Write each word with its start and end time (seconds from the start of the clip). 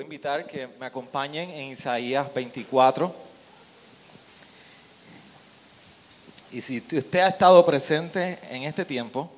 Invitar 0.00 0.46
que 0.46 0.66
me 0.78 0.86
acompañen 0.86 1.50
en 1.50 1.70
Isaías 1.70 2.32
24. 2.32 3.14
Y 6.52 6.60
si 6.60 6.78
usted 6.78 7.20
ha 7.20 7.28
estado 7.28 7.64
presente 7.64 8.38
en 8.50 8.64
este 8.64 8.84
tiempo, 8.84 9.30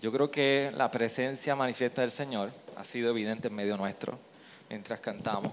yo 0.00 0.12
creo 0.12 0.30
que 0.30 0.72
la 0.76 0.90
presencia 0.90 1.56
manifiesta 1.56 2.02
del 2.02 2.12
Señor 2.12 2.52
ha 2.76 2.84
sido 2.84 3.10
evidente 3.10 3.48
en 3.48 3.54
medio 3.54 3.76
nuestro 3.76 4.18
mientras 4.68 5.00
cantamos. 5.00 5.52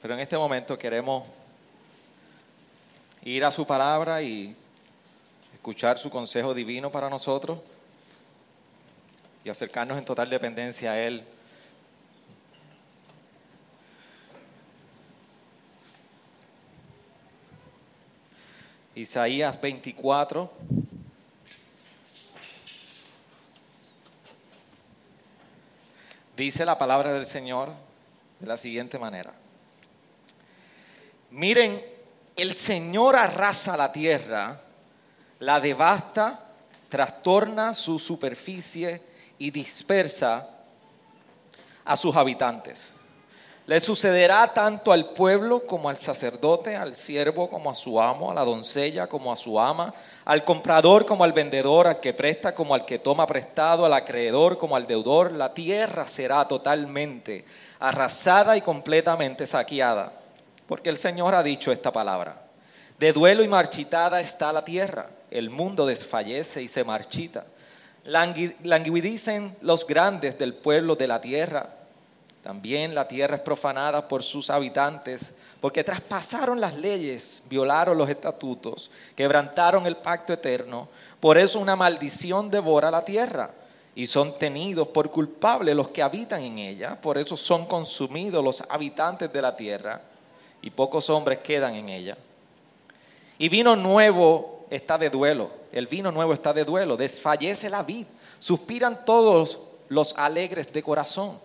Pero 0.00 0.14
en 0.14 0.20
este 0.20 0.36
momento 0.36 0.78
queremos 0.78 1.24
ir 3.24 3.44
a 3.44 3.50
su 3.50 3.66
palabra 3.66 4.20
y 4.22 4.54
escuchar 5.54 5.98
su 5.98 6.10
consejo 6.10 6.54
divino 6.54 6.90
para 6.90 7.08
nosotros 7.08 7.58
y 9.44 9.50
acercarnos 9.50 9.98
en 9.98 10.04
total 10.04 10.30
dependencia 10.30 10.92
a 10.92 10.98
Él. 11.00 11.24
Isaías 18.94 19.60
24. 19.60 20.52
Dice 26.36 26.64
la 26.64 26.78
palabra 26.78 27.12
del 27.12 27.26
Señor 27.26 27.72
de 28.38 28.46
la 28.46 28.56
siguiente 28.56 28.98
manera. 28.98 29.32
Miren, 31.30 31.82
el 32.36 32.52
Señor 32.52 33.16
arrasa 33.16 33.76
la 33.76 33.92
tierra, 33.92 34.60
la 35.38 35.60
devasta, 35.60 36.40
trastorna 36.88 37.74
su 37.74 37.98
superficie 37.98 39.11
y 39.42 39.50
dispersa 39.50 40.48
a 41.84 41.96
sus 41.96 42.14
habitantes. 42.14 42.92
Le 43.66 43.80
sucederá 43.80 44.46
tanto 44.54 44.92
al 44.92 45.06
pueblo 45.06 45.66
como 45.66 45.88
al 45.88 45.96
sacerdote, 45.96 46.76
al 46.76 46.94
siervo 46.94 47.50
como 47.50 47.68
a 47.68 47.74
su 47.74 48.00
amo, 48.00 48.30
a 48.30 48.34
la 48.34 48.44
doncella 48.44 49.08
como 49.08 49.32
a 49.32 49.36
su 49.36 49.58
ama, 49.58 49.92
al 50.24 50.44
comprador 50.44 51.06
como 51.06 51.24
al 51.24 51.32
vendedor, 51.32 51.88
al 51.88 51.98
que 51.98 52.12
presta 52.12 52.54
como 52.54 52.72
al 52.72 52.84
que 52.84 53.00
toma 53.00 53.26
prestado, 53.26 53.84
al 53.84 53.94
acreedor 53.94 54.58
como 54.58 54.76
al 54.76 54.86
deudor. 54.86 55.32
La 55.32 55.52
tierra 55.52 56.08
será 56.08 56.46
totalmente 56.46 57.44
arrasada 57.80 58.56
y 58.56 58.60
completamente 58.60 59.44
saqueada, 59.48 60.12
porque 60.68 60.88
el 60.88 60.98
Señor 60.98 61.34
ha 61.34 61.42
dicho 61.42 61.72
esta 61.72 61.90
palabra. 61.90 62.42
De 62.96 63.12
duelo 63.12 63.42
y 63.42 63.48
marchitada 63.48 64.20
está 64.20 64.52
la 64.52 64.64
tierra, 64.64 65.08
el 65.32 65.50
mundo 65.50 65.84
desfallece 65.84 66.62
y 66.62 66.68
se 66.68 66.84
marchita. 66.84 67.44
Languidicen 68.04 69.56
los 69.60 69.86
grandes 69.86 70.38
del 70.38 70.54
pueblo 70.54 70.96
de 70.96 71.06
la 71.06 71.20
tierra. 71.20 71.68
También 72.42 72.94
la 72.94 73.06
tierra 73.06 73.36
es 73.36 73.42
profanada 73.42 74.08
por 74.08 74.22
sus 74.22 74.50
habitantes, 74.50 75.36
porque 75.60 75.84
traspasaron 75.84 76.60
las 76.60 76.76
leyes, 76.76 77.44
violaron 77.48 77.96
los 77.96 78.10
estatutos, 78.10 78.90
quebrantaron 79.14 79.86
el 79.86 79.96
pacto 79.96 80.32
eterno. 80.32 80.88
Por 81.20 81.38
eso 81.38 81.60
una 81.60 81.76
maldición 81.76 82.50
devora 82.50 82.90
la 82.90 83.04
tierra 83.04 83.50
y 83.94 84.08
son 84.08 84.36
tenidos 84.38 84.88
por 84.88 85.10
culpables 85.12 85.76
los 85.76 85.88
que 85.88 86.02
habitan 86.02 86.42
en 86.42 86.58
ella. 86.58 87.00
Por 87.00 87.16
eso 87.16 87.36
son 87.36 87.66
consumidos 87.66 88.42
los 88.42 88.64
habitantes 88.68 89.32
de 89.32 89.42
la 89.42 89.56
tierra 89.56 90.00
y 90.62 90.70
pocos 90.70 91.08
hombres 91.10 91.38
quedan 91.38 91.74
en 91.74 91.88
ella. 91.88 92.16
Y 93.38 93.48
vino 93.48 93.76
nuevo 93.76 94.61
está 94.74 94.96
de 94.96 95.10
duelo, 95.10 95.50
el 95.70 95.86
vino 95.86 96.10
nuevo 96.10 96.32
está 96.32 96.52
de 96.54 96.64
duelo, 96.64 96.96
desfallece 96.96 97.68
la 97.68 97.82
vid, 97.82 98.06
suspiran 98.38 99.04
todos 99.04 99.58
los 99.88 100.14
alegres 100.16 100.72
de 100.72 100.82
corazón. 100.82 101.38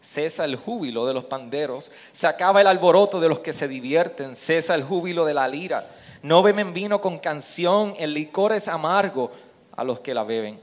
Cesa 0.00 0.44
el 0.44 0.56
júbilo 0.56 1.06
de 1.06 1.14
los 1.14 1.24
panderos, 1.24 1.90
se 2.12 2.26
acaba 2.26 2.60
el 2.60 2.66
alboroto 2.66 3.20
de 3.20 3.28
los 3.28 3.38
que 3.38 3.52
se 3.52 3.68
divierten, 3.68 4.34
cesa 4.34 4.74
el 4.74 4.82
júbilo 4.82 5.24
de 5.24 5.34
la 5.34 5.48
lira. 5.48 5.86
No 6.22 6.42
beben 6.42 6.72
vino 6.72 7.00
con 7.00 7.18
canción, 7.18 7.94
el 7.98 8.14
licor 8.14 8.52
es 8.52 8.68
amargo 8.68 9.30
a 9.76 9.84
los 9.84 10.00
que 10.00 10.14
la 10.14 10.24
beben. 10.24 10.60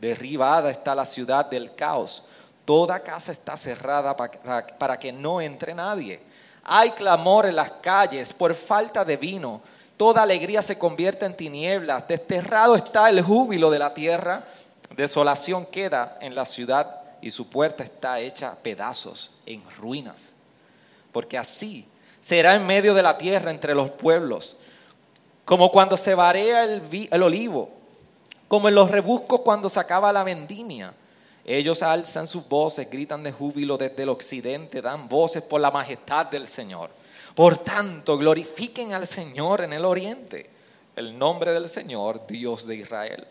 Derribada 0.00 0.70
está 0.70 0.94
la 0.94 1.06
ciudad 1.06 1.46
del 1.46 1.74
caos, 1.74 2.22
toda 2.64 3.00
casa 3.00 3.32
está 3.32 3.56
cerrada 3.56 4.16
para, 4.16 4.98
que 4.98 5.12
no 5.12 5.40
entre 5.40 5.74
nadie. 5.74 6.20
Hay 6.64 6.92
clamor 6.92 7.46
en 7.46 7.56
las 7.56 7.72
calles 7.72 8.32
por 8.32 8.54
falta 8.54 9.04
de 9.04 9.18
vino, 9.18 9.60
toda 9.96 10.22
alegría 10.22 10.62
se 10.62 10.78
convierte 10.78 11.26
en 11.26 11.36
tinieblas, 11.36 12.08
desterrado 12.08 12.74
está 12.74 13.08
el 13.08 13.22
júbilo 13.22 13.70
de 13.70 13.78
la 13.78 13.94
tierra, 13.94 14.44
desolación 14.96 15.66
queda 15.66 16.18
en 16.20 16.34
la 16.34 16.44
ciudad 16.44 17.00
y 17.20 17.30
su 17.30 17.48
puerta 17.48 17.84
está 17.84 18.20
hecha 18.20 18.54
pedazos, 18.62 19.30
en 19.46 19.62
ruinas. 19.78 20.34
Porque 21.12 21.38
así 21.38 21.88
será 22.20 22.54
en 22.54 22.66
medio 22.66 22.94
de 22.94 23.02
la 23.02 23.16
tierra 23.18 23.50
entre 23.50 23.74
los 23.74 23.90
pueblos, 23.90 24.56
como 25.44 25.70
cuando 25.70 25.96
se 25.96 26.14
varea 26.14 26.64
el, 26.64 27.08
el 27.10 27.22
olivo, 27.22 27.70
como 28.48 28.68
en 28.68 28.74
los 28.74 28.90
rebuscos 28.90 29.40
cuando 29.40 29.68
se 29.68 29.80
acaba 29.80 30.12
la 30.12 30.24
vendimia. 30.24 30.94
Ellos 31.44 31.82
alzan 31.82 32.26
sus 32.26 32.48
voces, 32.48 32.88
gritan 32.88 33.22
de 33.22 33.30
júbilo 33.32 33.76
desde 33.76 34.02
el 34.04 34.08
occidente, 34.08 34.80
dan 34.80 35.08
voces 35.08 35.42
por 35.42 35.60
la 35.60 35.70
majestad 35.70 36.26
del 36.26 36.46
Señor. 36.46 36.90
Por 37.34 37.58
tanto, 37.58 38.16
glorifiquen 38.16 38.92
al 38.92 39.06
Señor 39.08 39.62
en 39.62 39.72
el 39.72 39.84
oriente, 39.84 40.48
el 40.94 41.18
nombre 41.18 41.52
del 41.52 41.68
Señor, 41.68 42.26
Dios 42.26 42.66
de 42.66 42.76
Israel. 42.76 43.26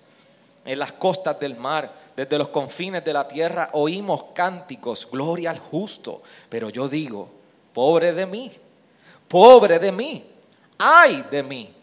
En 0.66 0.80
las 0.80 0.91
costas 0.94 1.40
del 1.40 1.56
mar, 1.56 1.91
desde 2.16 2.38
los 2.38 2.50
confines 2.50 3.03
de 3.03 3.13
la 3.13 3.28
tierra, 3.28 3.69
oímos 3.74 4.25
cánticos, 4.34 5.09
gloria 5.09 5.52
al 5.52 5.59
justo. 5.59 6.22
Pero 6.50 6.69
yo 6.69 6.90
digo, 6.90 7.30
pobre 7.74 8.13
de 8.13 8.25
mí, 8.25 8.52
pobre 9.28 9.80
de 9.80 9.92
mí, 9.92 10.24
ay 10.78 11.25
de 11.31 11.44
mí. 11.44 11.74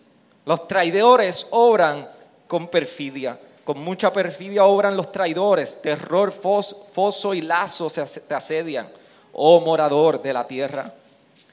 Los 0.44 0.69
traidores 0.69 1.47
obran 1.50 2.09
con 2.47 2.69
perfidia, 2.69 3.38
con 3.64 3.82
mucha 3.82 4.12
perfidia 4.12 4.64
obran 4.64 4.97
los 4.97 5.10
traidores, 5.10 5.80
terror, 5.80 6.32
foso 6.32 7.34
y 7.34 7.41
lazo 7.41 7.88
te 7.91 8.34
asedian, 8.34 8.91
oh 9.32 9.60
morador 9.60 10.20
de 10.20 10.32
la 10.32 10.47
tierra. 10.47 10.92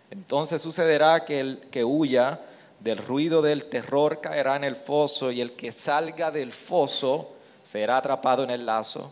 Entonces 0.09 0.62
sucederá 0.62 1.25
que 1.25 1.40
el 1.40 1.59
que 1.72 1.84
huya 1.84 2.40
del 2.79 2.97
ruido 2.97 3.41
del 3.41 3.66
terror 3.66 4.22
caerá 4.22 4.56
en 4.56 4.63
el 4.63 4.75
foso 4.75 5.31
y 5.31 5.41
el 5.41 5.53
que 5.53 5.72
salga 5.72 6.31
del 6.31 6.51
foso 6.51 7.31
será 7.63 7.97
atrapado 7.97 8.44
en 8.44 8.51
el 8.51 8.66
lazo. 8.66 9.12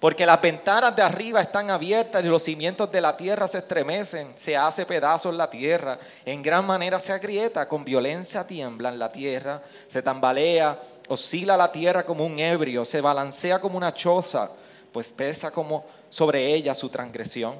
Porque 0.00 0.26
las 0.26 0.42
ventanas 0.42 0.94
de 0.94 1.02
arriba 1.02 1.40
están 1.40 1.70
abiertas 1.70 2.22
y 2.22 2.28
los 2.28 2.42
cimientos 2.42 2.90
de 2.92 3.00
la 3.00 3.16
tierra 3.16 3.48
se 3.48 3.58
estremecen, 3.58 4.34
se 4.36 4.56
hace 4.56 4.84
pedazos 4.84 5.34
la 5.34 5.48
tierra, 5.48 5.98
en 6.24 6.42
gran 6.42 6.66
manera 6.66 7.00
se 7.00 7.12
agrieta, 7.12 7.66
con 7.66 7.84
violencia 7.84 8.46
tiemblan 8.46 8.98
la 8.98 9.10
tierra, 9.10 9.62
se 9.88 10.02
tambalea, 10.02 10.78
oscila 11.08 11.56
la 11.56 11.72
tierra 11.72 12.04
como 12.04 12.26
un 12.26 12.38
ebrio, 12.38 12.84
se 12.84 13.00
balancea 13.00 13.58
como 13.58 13.78
una 13.78 13.94
choza, 13.94 14.50
pues 14.92 15.08
pesa 15.08 15.50
como 15.50 15.86
sobre 16.10 16.52
ella 16.52 16.74
su 16.74 16.90
transgresión 16.90 17.54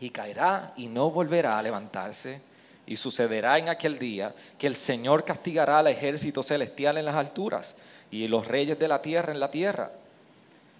y 0.00 0.10
caerá 0.10 0.72
y 0.76 0.86
no 0.86 1.10
volverá 1.10 1.58
a 1.58 1.62
levantarse. 1.62 2.40
Y 2.86 2.96
sucederá 2.96 3.58
en 3.58 3.68
aquel 3.68 3.98
día 3.98 4.34
que 4.58 4.66
el 4.66 4.74
Señor 4.74 5.24
castigará 5.24 5.80
al 5.80 5.88
ejército 5.88 6.42
celestial 6.42 6.96
en 6.96 7.04
las 7.04 7.16
alturas 7.16 7.76
y 8.10 8.26
los 8.28 8.46
reyes 8.46 8.78
de 8.78 8.88
la 8.88 9.02
tierra 9.02 9.32
en 9.32 9.40
la 9.40 9.50
tierra. 9.50 9.90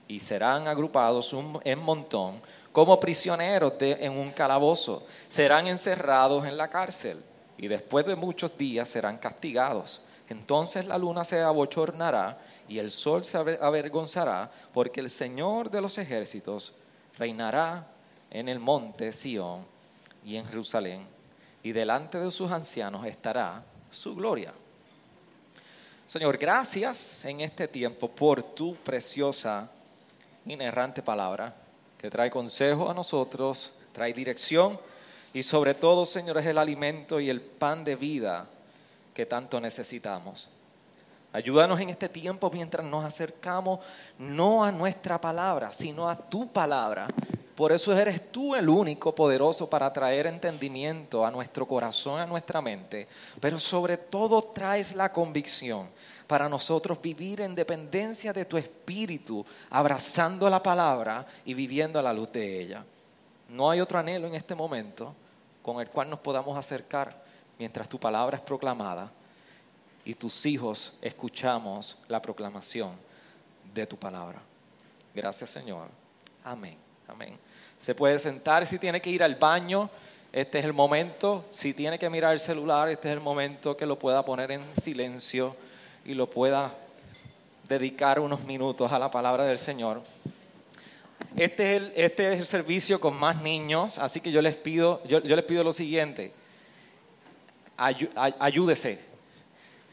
Y 0.09 0.21
serán 0.21 0.69
agrupados 0.69 1.37
en 1.65 1.79
montón 1.81 2.41
como 2.73 2.99
prisioneros 2.99 3.75
en 3.81 4.13
un 4.13 4.31
calabozo. 4.31 5.05
Serán 5.29 5.67
encerrados 5.67 6.47
en 6.47 6.57
la 6.57 6.69
cárcel 6.69 7.23
y 7.59 7.69
después 7.69 8.07
de 8.07 8.17
muchos 8.17 8.57
días 8.57 8.89
serán 8.89 9.19
castigados. 9.19 10.01
Entonces 10.31 10.87
la 10.87 10.97
luna 10.97 11.25
se 11.25 11.41
abochornará 11.41 12.39
y 12.69 12.79
el 12.79 12.91
sol 12.91 13.25
se 13.25 13.37
avergonzará 13.37 14.51
porque 14.73 15.01
el 15.01 15.11
Señor 15.11 15.71
de 15.71 15.81
los 15.81 15.99
ejércitos 15.99 16.73
reinará 17.19 17.87
en 18.31 18.49
el 18.49 18.59
monte 18.59 19.13
Sión 19.13 19.67
y 20.25 20.37
en 20.37 20.47
Jerusalén, 20.47 21.07
y 21.63 21.73
delante 21.73 22.19
de 22.19 22.31
sus 22.31 22.51
ancianos 22.51 23.07
estará 23.07 23.63
su 23.91 24.15
gloria. 24.15 24.53
Señor, 26.07 26.39
gracias 26.39 27.25
en 27.25 27.41
este 27.41 27.69
tiempo 27.69 28.09
por 28.09 28.43
tu 28.43 28.75
preciosa 28.77 29.71
inerrante 30.47 31.03
palabra 31.03 31.55
que 31.99 32.11
trae 32.11 32.31
consejo 32.31 32.91
a 32.91 32.95
nosotros, 32.95 33.75
trae 33.93 34.13
dirección 34.13 34.79
y 35.35 35.43
sobre 35.43 35.75
todo, 35.75 36.07
Señor, 36.07 36.39
es 36.39 36.47
el 36.47 36.59
alimento 36.59 37.21
y 37.21 37.29
el 37.29 37.41
pan 37.41 37.85
de 37.85 37.97
vida 37.97 38.47
que 39.13 39.27
tanto 39.27 39.61
necesitamos. 39.61 40.49
Ayúdanos 41.33 41.79
en 41.81 41.91
este 41.91 42.09
tiempo 42.09 42.51
mientras 42.51 42.87
nos 42.87 43.05
acercamos 43.05 43.81
no 44.19 44.65
a 44.65 44.73
nuestra 44.73 45.21
palabra, 45.21 45.73
sino 45.73 46.09
a 46.09 46.17
tu 46.17 46.49
palabra. 46.51 47.07
Por 47.59 47.73
eso 47.73 47.93
eres 47.93 48.31
tú 48.31 48.55
el 48.55 48.69
único 48.69 49.13
poderoso 49.13 49.69
para 49.69 49.93
traer 49.93 50.29
entendimiento 50.29 51.27
a 51.27 51.31
nuestro 51.33 51.67
corazón, 51.67 52.21
a 52.21 52.25
nuestra 52.25 52.63
mente. 52.63 53.09
Pero 53.41 53.59
sobre 53.59 53.97
todo 53.97 54.41
traes 54.41 54.95
la 54.95 55.13
convicción 55.13 55.91
para 56.29 56.49
nosotros 56.49 57.03
vivir 57.03 57.41
en 57.41 57.57
dependencia 57.57 58.33
de 58.33 58.45
tu 58.45 58.57
espíritu, 58.57 59.45
abrazando 59.71 60.49
la 60.49 60.63
palabra 60.63 61.27
y 61.45 61.53
viviendo 61.53 61.99
a 61.99 62.03
la 62.03 62.13
luz 62.13 62.31
de 62.31 62.61
ella. 62.61 62.85
No 63.49 63.69
hay 63.69 63.81
otro 63.81 63.99
anhelo 63.99 64.29
en 64.29 64.37
este 64.37 64.55
momento 64.55 65.13
con 65.61 65.81
el 65.81 65.89
cual 65.89 66.09
nos 66.09 66.21
podamos 66.21 66.57
acercar 66.57 67.25
mientras 67.59 67.89
tu 67.89 67.99
palabra 67.99 68.37
es 68.37 68.43
proclamada 68.45 69.11
y 70.05 70.15
tus 70.15 70.47
hijos 70.47 70.97
escuchamos 71.03 71.99
la 72.07 72.23
proclamación 72.23 72.93
de 73.75 73.85
tu 73.85 73.97
palabra. 73.97 74.41
Gracias 75.13 75.51
Señor. 75.51 75.89
Amén. 76.45 76.87
Amén. 77.09 77.48
Se 77.79 77.95
puede 77.95 78.19
sentar 78.19 78.67
si 78.67 78.79
tiene 78.79 79.01
que 79.01 79.11
ir 79.11 79.23
al 79.23 79.37
baño. 79.37 79.89
Este 80.33 80.59
es 80.59 80.65
el 80.65 80.73
momento. 80.73 81.45
Si 81.53 81.73
tiene 81.73 81.99
que 81.99 82.11
mirar 82.11 82.33
el 82.33 82.41
celular, 82.41 82.89
este 82.89 83.09
es 83.09 83.15
el 83.15 83.21
momento 83.21 83.77
que 83.77 83.87
lo 83.87 83.99
pueda 83.99 84.25
poner 84.25 84.51
en 84.51 84.63
silencio 84.81 85.55
y 86.05 86.15
lo 86.15 86.29
pueda 86.29 86.75
dedicar 87.69 88.19
unos 88.19 88.45
minutos 88.45 88.91
a 88.91 88.99
la 88.99 89.11
palabra 89.11 89.45
del 89.45 89.59
Señor. 89.59 90.03
Este 91.37 91.77
es 91.77 91.83
el, 91.83 91.93
este 91.95 92.33
es 92.33 92.41
el 92.41 92.47
servicio 92.47 93.01
con 93.01 93.17
más 93.17 93.43
niños, 93.43 93.99
así 93.99 94.21
que 94.21 94.33
yo 94.33 94.43
les 94.43 94.57
pido, 94.57 95.03
yo, 95.07 95.21
les 95.21 95.45
pido 95.45 95.63
lo 95.63 95.73
siguiente. 95.73 96.33
ayúdese, 97.77 98.99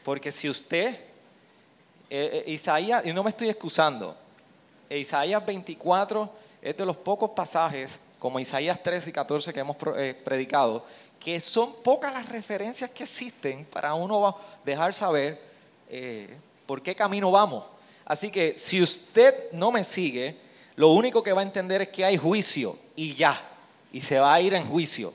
porque 0.04 0.32
si 0.32 0.48
usted, 0.48 0.88
eh, 2.10 2.44
eh, 2.46 2.50
Isaías, 2.50 3.06
y 3.06 3.12
no 3.12 3.22
me 3.22 3.30
estoy 3.30 3.48
excusando, 3.48 4.16
Isaías 4.90 5.44
24 5.44 6.45
es 6.66 6.76
de 6.76 6.84
los 6.84 6.96
pocos 6.96 7.30
pasajes, 7.30 8.00
como 8.18 8.40
Isaías 8.40 8.82
13 8.82 9.10
y 9.10 9.12
14 9.12 9.52
que 9.52 9.60
hemos 9.60 9.76
eh, 9.96 10.20
predicado, 10.24 10.84
que 11.20 11.40
son 11.40 11.74
pocas 11.74 12.12
las 12.12 12.28
referencias 12.28 12.90
que 12.90 13.04
existen 13.04 13.64
para 13.66 13.94
uno 13.94 14.36
dejar 14.64 14.92
saber 14.92 15.40
por 16.66 16.82
qué 16.82 16.96
camino 16.96 17.30
vamos. 17.30 17.64
Así 18.04 18.32
que 18.32 18.58
si 18.58 18.82
usted 18.82 19.52
no 19.52 19.70
me 19.70 19.84
sigue, 19.84 20.36
lo 20.74 20.88
único 20.88 21.22
que 21.22 21.32
va 21.32 21.42
a 21.42 21.44
entender 21.44 21.82
es 21.82 21.88
que 21.88 22.04
hay 22.04 22.16
juicio 22.16 22.76
y 22.96 23.14
ya, 23.14 23.40
y 23.92 24.00
se 24.00 24.18
va 24.18 24.34
a 24.34 24.40
ir 24.40 24.52
en 24.52 24.66
juicio. 24.66 25.14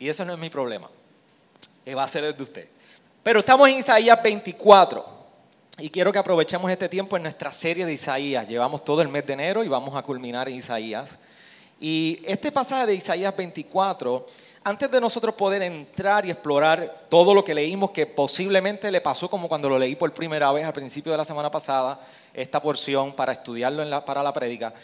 Y 0.00 0.08
eso 0.08 0.24
no 0.24 0.32
es 0.32 0.40
mi 0.40 0.50
problema, 0.50 0.90
va 1.96 2.02
a 2.02 2.08
ser 2.08 2.24
el 2.24 2.36
de 2.36 2.42
usted. 2.42 2.68
Pero 3.22 3.38
estamos 3.38 3.68
en 3.68 3.78
Isaías 3.78 4.20
24 4.20 5.17
y 5.80 5.90
quiero 5.90 6.12
que 6.12 6.18
aprovechemos 6.18 6.70
este 6.70 6.88
tiempo 6.88 7.16
en 7.16 7.22
nuestra 7.22 7.52
serie 7.52 7.86
de 7.86 7.92
Isaías. 7.92 8.48
Llevamos 8.48 8.84
todo 8.84 9.00
el 9.00 9.08
mes 9.08 9.24
de 9.24 9.34
enero 9.34 9.62
y 9.62 9.68
vamos 9.68 9.94
a 9.94 10.02
culminar 10.02 10.48
en 10.48 10.56
Isaías. 10.56 11.18
Y 11.78 12.20
este 12.24 12.50
pasaje 12.50 12.86
de 12.86 12.94
Isaías 12.96 13.36
24, 13.36 14.26
antes 14.64 14.90
de 14.90 15.00
nosotros 15.00 15.36
poder 15.36 15.62
entrar 15.62 16.26
y 16.26 16.32
explorar 16.32 17.06
todo 17.08 17.32
lo 17.32 17.44
que 17.44 17.54
leímos, 17.54 17.92
que 17.92 18.06
posiblemente 18.06 18.90
le 18.90 19.00
pasó 19.00 19.30
como 19.30 19.48
cuando 19.48 19.68
lo 19.68 19.78
leí 19.78 19.94
por 19.94 20.12
primera 20.12 20.50
vez 20.50 20.64
al 20.66 20.72
principio 20.72 21.12
de 21.12 21.18
la 21.18 21.24
semana 21.24 21.48
pasada, 21.48 22.00
esta 22.34 22.60
porción 22.60 23.12
para 23.12 23.32
estudiarlo 23.32 24.04
para 24.04 24.24
la 24.24 24.32
prédica, 24.32 24.74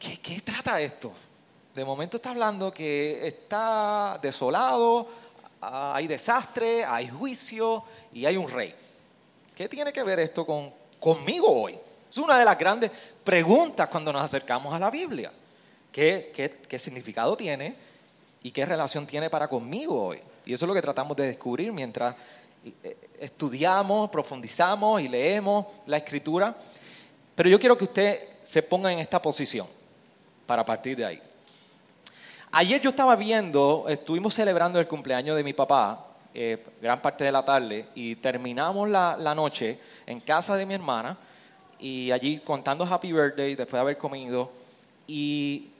¿qué, 0.00 0.18
¿qué 0.20 0.40
trata 0.40 0.80
esto? 0.80 1.12
De 1.72 1.84
momento 1.84 2.16
está 2.16 2.30
hablando 2.30 2.74
que 2.74 3.24
está 3.24 4.18
desolado, 4.20 5.06
hay 5.60 6.08
desastre, 6.08 6.84
hay 6.84 7.08
juicio 7.08 7.84
y 8.12 8.26
hay 8.26 8.36
un 8.36 8.50
rey. 8.50 8.74
¿Qué 9.54 9.68
tiene 9.68 9.92
que 9.92 10.02
ver 10.02 10.18
esto 10.20 10.46
con, 10.46 10.72
conmigo 10.98 11.48
hoy? 11.48 11.78
Es 12.10 12.18
una 12.18 12.38
de 12.38 12.44
las 12.44 12.58
grandes 12.58 12.90
preguntas 13.22 13.88
cuando 13.88 14.12
nos 14.12 14.22
acercamos 14.22 14.72
a 14.74 14.78
la 14.78 14.90
Biblia. 14.90 15.32
¿Qué, 15.90 16.32
qué, 16.68 16.78
significado 16.78 17.36
tiene 17.36 17.74
y 18.42 18.50
qué 18.50 18.64
relación 18.64 19.06
tiene 19.06 19.28
para 19.28 19.48
conmigo 19.48 20.06
hoy? 20.06 20.20
Y 20.46 20.54
eso 20.54 20.64
es 20.64 20.68
lo 20.68 20.74
que 20.74 20.82
tratamos 20.82 21.16
de 21.16 21.26
descubrir 21.26 21.70
mientras 21.70 22.14
eh, 22.82 22.96
estudiamos, 23.20 24.08
profundizamos 24.10 25.02
y 25.02 25.08
leemos 25.08 25.66
la 25.86 25.98
escritura. 25.98 26.56
Pero 27.34 27.48
yo 27.48 27.60
quiero 27.60 27.76
que 27.76 27.84
usted 27.84 28.28
se 28.42 28.62
ponga 28.62 28.90
en 28.90 28.98
esta 28.98 29.20
posición 29.20 29.66
para 30.46 30.64
partir 30.64 30.96
de 30.96 31.04
ahí. 31.04 31.22
Ayer 32.50 32.80
yo 32.80 32.90
estaba 32.90 33.16
viendo, 33.16 33.86
estuvimos 33.88 34.34
celebrando 34.34 34.78
el 34.78 34.86
cumpleaños 34.86 35.36
de 35.36 35.44
mi 35.44 35.52
papá, 35.52 36.11
eh, 36.34 36.64
gran 36.80 37.00
parte 37.02 37.24
de 37.24 37.32
la 37.32 37.44
tarde, 37.44 37.86
y 37.94 38.16
terminamos 38.16 38.88
la, 38.88 39.34
noche 39.34 39.78
en 40.06 40.18
casa 40.20 40.56
de 40.56 40.64
mi 40.64 40.74
hermana, 40.74 41.16
y 41.78 42.10
allí 42.10 42.38
contando 42.38 42.84
Happy 42.84 43.12
Birthday 43.12 43.54
después 43.54 43.72
de 43.72 43.80
haber 43.80 43.98
comido, 43.98 44.50
y 45.06 45.70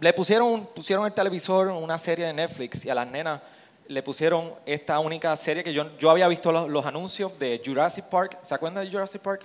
le 0.00 0.12
pusieron, 0.12 0.66
pusieron 0.74 1.06
el 1.06 1.12
televisor 1.12 1.68
una 1.68 1.96
serie 1.98 2.26
de 2.26 2.32
Netflix, 2.32 2.84
y 2.84 2.90
a 2.90 2.94
las 2.94 3.06
nenas 3.08 3.40
le 3.86 4.02
pusieron 4.02 4.52
esta 4.66 4.98
única 4.98 5.36
serie 5.36 5.62
que 5.62 5.72
yo, 5.72 5.96
yo 5.96 6.10
había 6.10 6.26
visto 6.26 6.50
los, 6.50 6.84
anuncios 6.84 7.38
de 7.38 7.62
Jurassic 7.64 8.06
Park, 8.06 8.38
¿se 8.42 8.52
acuerdan 8.54 8.84
de 8.84 8.90
Jurassic 8.90 9.22
Park? 9.22 9.42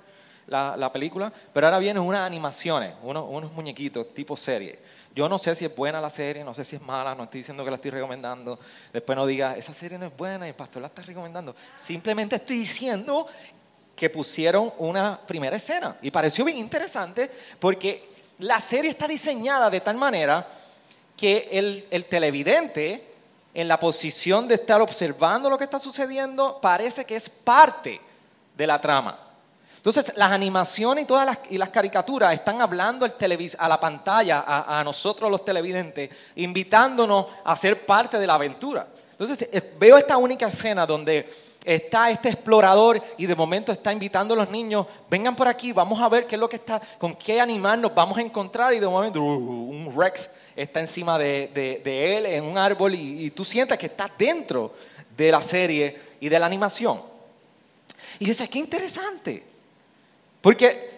La, 0.47 0.75
la 0.75 0.92
película, 0.92 1.31
pero 1.54 1.68
ahora 1.68 1.77
vienen 1.77 2.01
unas 2.01 2.21
animaciones, 2.21 2.94
unos, 3.04 3.25
unos 3.30 3.54
muñequitos 3.54 4.12
tipo 4.13 4.36
serie. 4.36 4.80
Yo 5.13 5.27
no 5.27 5.37
sé 5.37 5.55
si 5.55 5.65
es 5.65 5.75
buena 5.75 5.99
la 5.99 6.09
serie, 6.09 6.43
no 6.43 6.53
sé 6.53 6.63
si 6.63 6.77
es 6.77 6.81
mala, 6.81 7.13
no 7.15 7.23
estoy 7.23 7.41
diciendo 7.41 7.63
que 7.65 7.69
la 7.69 7.75
estoy 7.75 7.91
recomendando. 7.91 8.57
Después 8.93 9.15
no 9.15 9.25
diga, 9.25 9.57
esa 9.57 9.73
serie 9.73 9.97
no 9.97 10.05
es 10.05 10.15
buena 10.15 10.45
y 10.45 10.49
el 10.49 10.55
pastor 10.55 10.81
la 10.81 10.87
está 10.87 11.01
recomendando. 11.01 11.53
Simplemente 11.75 12.37
estoy 12.37 12.59
diciendo 12.59 13.27
que 13.95 14.09
pusieron 14.09 14.73
una 14.77 15.19
primera 15.27 15.57
escena. 15.57 15.97
Y 16.01 16.11
pareció 16.11 16.45
bien 16.45 16.57
interesante 16.57 17.29
porque 17.59 18.09
la 18.39 18.59
serie 18.61 18.91
está 18.91 19.07
diseñada 19.07 19.69
de 19.69 19.81
tal 19.81 19.97
manera 19.97 20.47
que 21.17 21.49
el, 21.51 21.85
el 21.91 22.05
televidente, 22.05 23.07
en 23.53 23.67
la 23.67 23.79
posición 23.79 24.47
de 24.47 24.55
estar 24.55 24.81
observando 24.81 25.49
lo 25.49 25.57
que 25.57 25.65
está 25.65 25.77
sucediendo, 25.77 26.59
parece 26.61 27.03
que 27.03 27.17
es 27.17 27.29
parte 27.29 27.99
de 28.55 28.65
la 28.67 28.79
trama. 28.79 29.31
Entonces, 29.81 30.13
las 30.16 30.31
animaciones 30.31 31.06
y 31.06 31.07
todas 31.07 31.25
las, 31.25 31.39
y 31.50 31.57
las 31.57 31.69
caricaturas 31.69 32.31
están 32.35 32.61
hablando 32.61 33.04
al 33.04 33.16
a 33.57 33.68
la 33.68 33.80
pantalla, 33.80 34.44
a, 34.45 34.83
nosotros 34.83 35.31
los 35.31 35.44
televidentes, 35.44 36.07
invitándonos 36.35 37.26
a 37.44 37.56
ser 37.56 37.83
parte 37.83 38.19
de 38.19 38.28
la 38.28 38.35
aventura. 38.35 38.88
Entonces, 39.09 39.50
eh, 39.52 39.73
veo 39.80 39.97
esta 39.97 40.18
única 40.18 40.47
escena 40.47 40.85
donde 40.85 41.28
está 41.66 42.11
este 42.11 42.30
explorador 42.30 43.02
y 43.18 43.26
de 43.26 43.35
momento 43.35 43.71
está 43.71 43.92
invitando 43.92 44.35
a 44.35 44.38
los 44.38 44.52
niños, 44.52 44.85
vengan 45.09 45.35
por 45.35 45.47
aquí, 45.47 45.71
vamos 45.71 46.00
a 46.00 46.09
ver 46.09 46.28
qué 46.28 46.35
es 46.35 46.40
lo 46.40 46.47
que 46.47 46.57
está, 46.57 46.80
con 47.00 47.16
qué 47.16 47.42
animal 47.42 47.81
nos 47.81 47.95
vamos 47.95 48.19
a 48.19 48.21
encontrar 48.21 48.76
y 48.76 48.80
de 48.80 48.88
momento 48.88 49.19
uh, 49.19 49.26
un 49.26 49.95
Rex 49.97 50.35
está 50.56 50.80
encima 50.80 51.18
de, 51.18 51.81
él 51.83 52.28
en 52.28 52.44
un 52.44 52.59
árbol 52.59 52.94
y, 52.94 53.31
tú 53.31 53.44
sientes 53.44 53.80
que 53.80 53.88
estás 53.88 54.11
dentro 54.16 54.76
de 55.18 55.31
la 55.31 55.42
serie 55.42 56.00
y 56.19 56.30
de 56.30 56.38
la 56.38 56.45
animación. 56.45 57.02
Y 58.19 58.26
dices, 58.26 58.47
qué 58.47 58.59
interesante. 58.59 59.50
Porque 60.42 60.92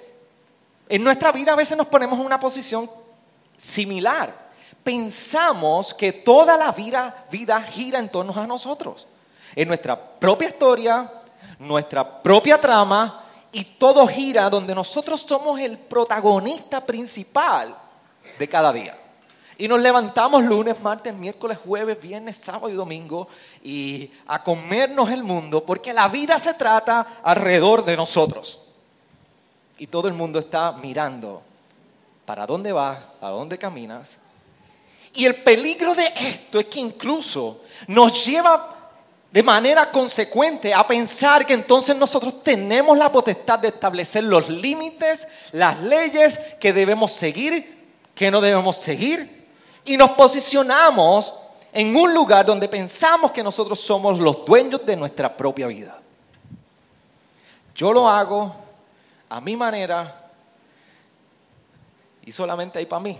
en 0.88 1.04
nuestra 1.04 1.32
vida 1.32 1.54
a 1.54 1.58
veces 1.58 1.78
nos 1.78 1.88
ponemos 1.88 2.20
en 2.20 2.26
una 2.26 2.40
posición 2.40 2.90
similar. 3.58 4.34
Pensamos 4.84 5.94
que 5.94 6.12
toda 6.12 6.58
la 6.58 6.72
vida, 6.72 7.62
gira 7.62 8.00
en 8.00 8.10
torno 8.10 8.34
a 8.40 8.48
nosotros. 8.48 9.08
En 9.56 9.68
nuestra 9.68 10.00
propia 10.00 10.50
historia, 10.50 11.12
nuestra 11.60 12.22
propia 12.22 12.60
trama, 12.60 13.22
y 13.52 13.64
todo 13.64 14.08
gira 14.08 14.50
donde 14.50 14.74
nosotros 14.74 15.22
somos 15.22 15.60
el 15.60 15.78
protagonista 15.78 16.84
principal 16.84 17.76
de 18.40 18.50
cada 18.50 18.74
día. 18.74 18.98
Y 19.58 19.68
nos 19.68 19.80
levantamos 19.80 20.44
lunes, 20.44 20.82
martes, 20.82 21.14
miércoles, 21.14 21.60
jueves, 21.64 22.02
viernes, 22.02 22.38
sábado 22.38 22.70
y 22.70 22.74
domingo 22.74 23.28
y 23.62 24.10
a 24.26 24.44
comernos 24.44 25.12
el 25.12 25.24
mundo 25.24 25.64
porque 25.64 25.94
la 25.94 26.08
vida 26.08 26.40
se 26.40 26.56
trata 26.56 27.20
alrededor 27.24 27.86
de 27.86 27.96
nosotros 27.96 28.63
y 29.78 29.88
todo 29.88 30.08
el 30.08 30.14
mundo 30.14 30.40
está 30.40 30.74
mirando 30.74 31.42
para 32.26 32.46
dónde 32.46 32.72
vas, 32.72 33.00
a 33.22 33.30
dónde 33.30 33.58
caminas. 33.58 34.20
Y 35.14 35.26
el 35.26 35.36
peligro 35.36 35.94
de 35.94 36.06
esto 36.16 36.60
es 36.60 36.68
que 36.68 36.80
incluso 36.80 37.62
nos 37.88 38.26
lleva 38.26 38.74
de 39.32 39.44
manera 39.44 39.90
consecuente 39.90 40.74
a 40.74 40.86
pensar 40.86 41.46
que 41.46 41.54
entonces 41.54 41.96
nosotros 41.96 42.44
tenemos 42.44 42.98
la 42.98 43.12
potestad 43.12 43.60
de 43.60 43.70
establecer 43.70 44.24
los 44.24 44.48
límites, 44.48 45.28
las 45.52 45.82
leyes 45.82 46.40
que 46.60 46.72
debemos 46.72 47.12
seguir, 47.14 47.84
que 48.14 48.30
no 48.30 48.42
debemos 48.42 48.78
seguir, 48.78 49.48
y 49.86 49.98
nos 49.98 50.12
posicionamos 50.12 51.34
en 51.74 51.96
un 51.96 52.14
lugar 52.14 52.46
donde 52.46 52.70
pensamos 52.70 53.32
que 53.32 53.44
nosotros 53.44 53.80
somos 53.80 54.20
los 54.20 54.46
dueños 54.46 54.86
de 54.86 54.96
nuestra 54.96 55.36
propia 55.36 55.66
vida. 55.66 56.00
Yo 57.76 57.92
lo 57.92 58.08
hago 58.08 58.63
a 59.34 59.42
mi 59.42 59.56
manera, 59.56 60.30
y 62.24 62.32
solamente 62.32 62.78
hay 62.78 62.86
para 62.86 63.02
mí. 63.02 63.18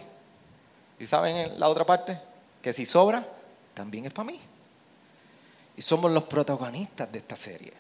¿Y 1.00 1.08
saben 1.08 1.36
en 1.36 1.60
la 1.60 1.68
otra 1.68 1.88
parte? 1.88 2.22
Que 2.62 2.72
si 2.72 2.86
sobra, 2.86 3.26
también 3.74 4.06
es 4.06 4.14
para 4.14 4.28
mí. 4.28 4.40
Y 5.76 5.82
somos 5.82 6.12
los 6.12 6.26
protagonistas 6.26 7.12
de 7.12 7.18
esta 7.18 7.36
serie. 7.36 7.74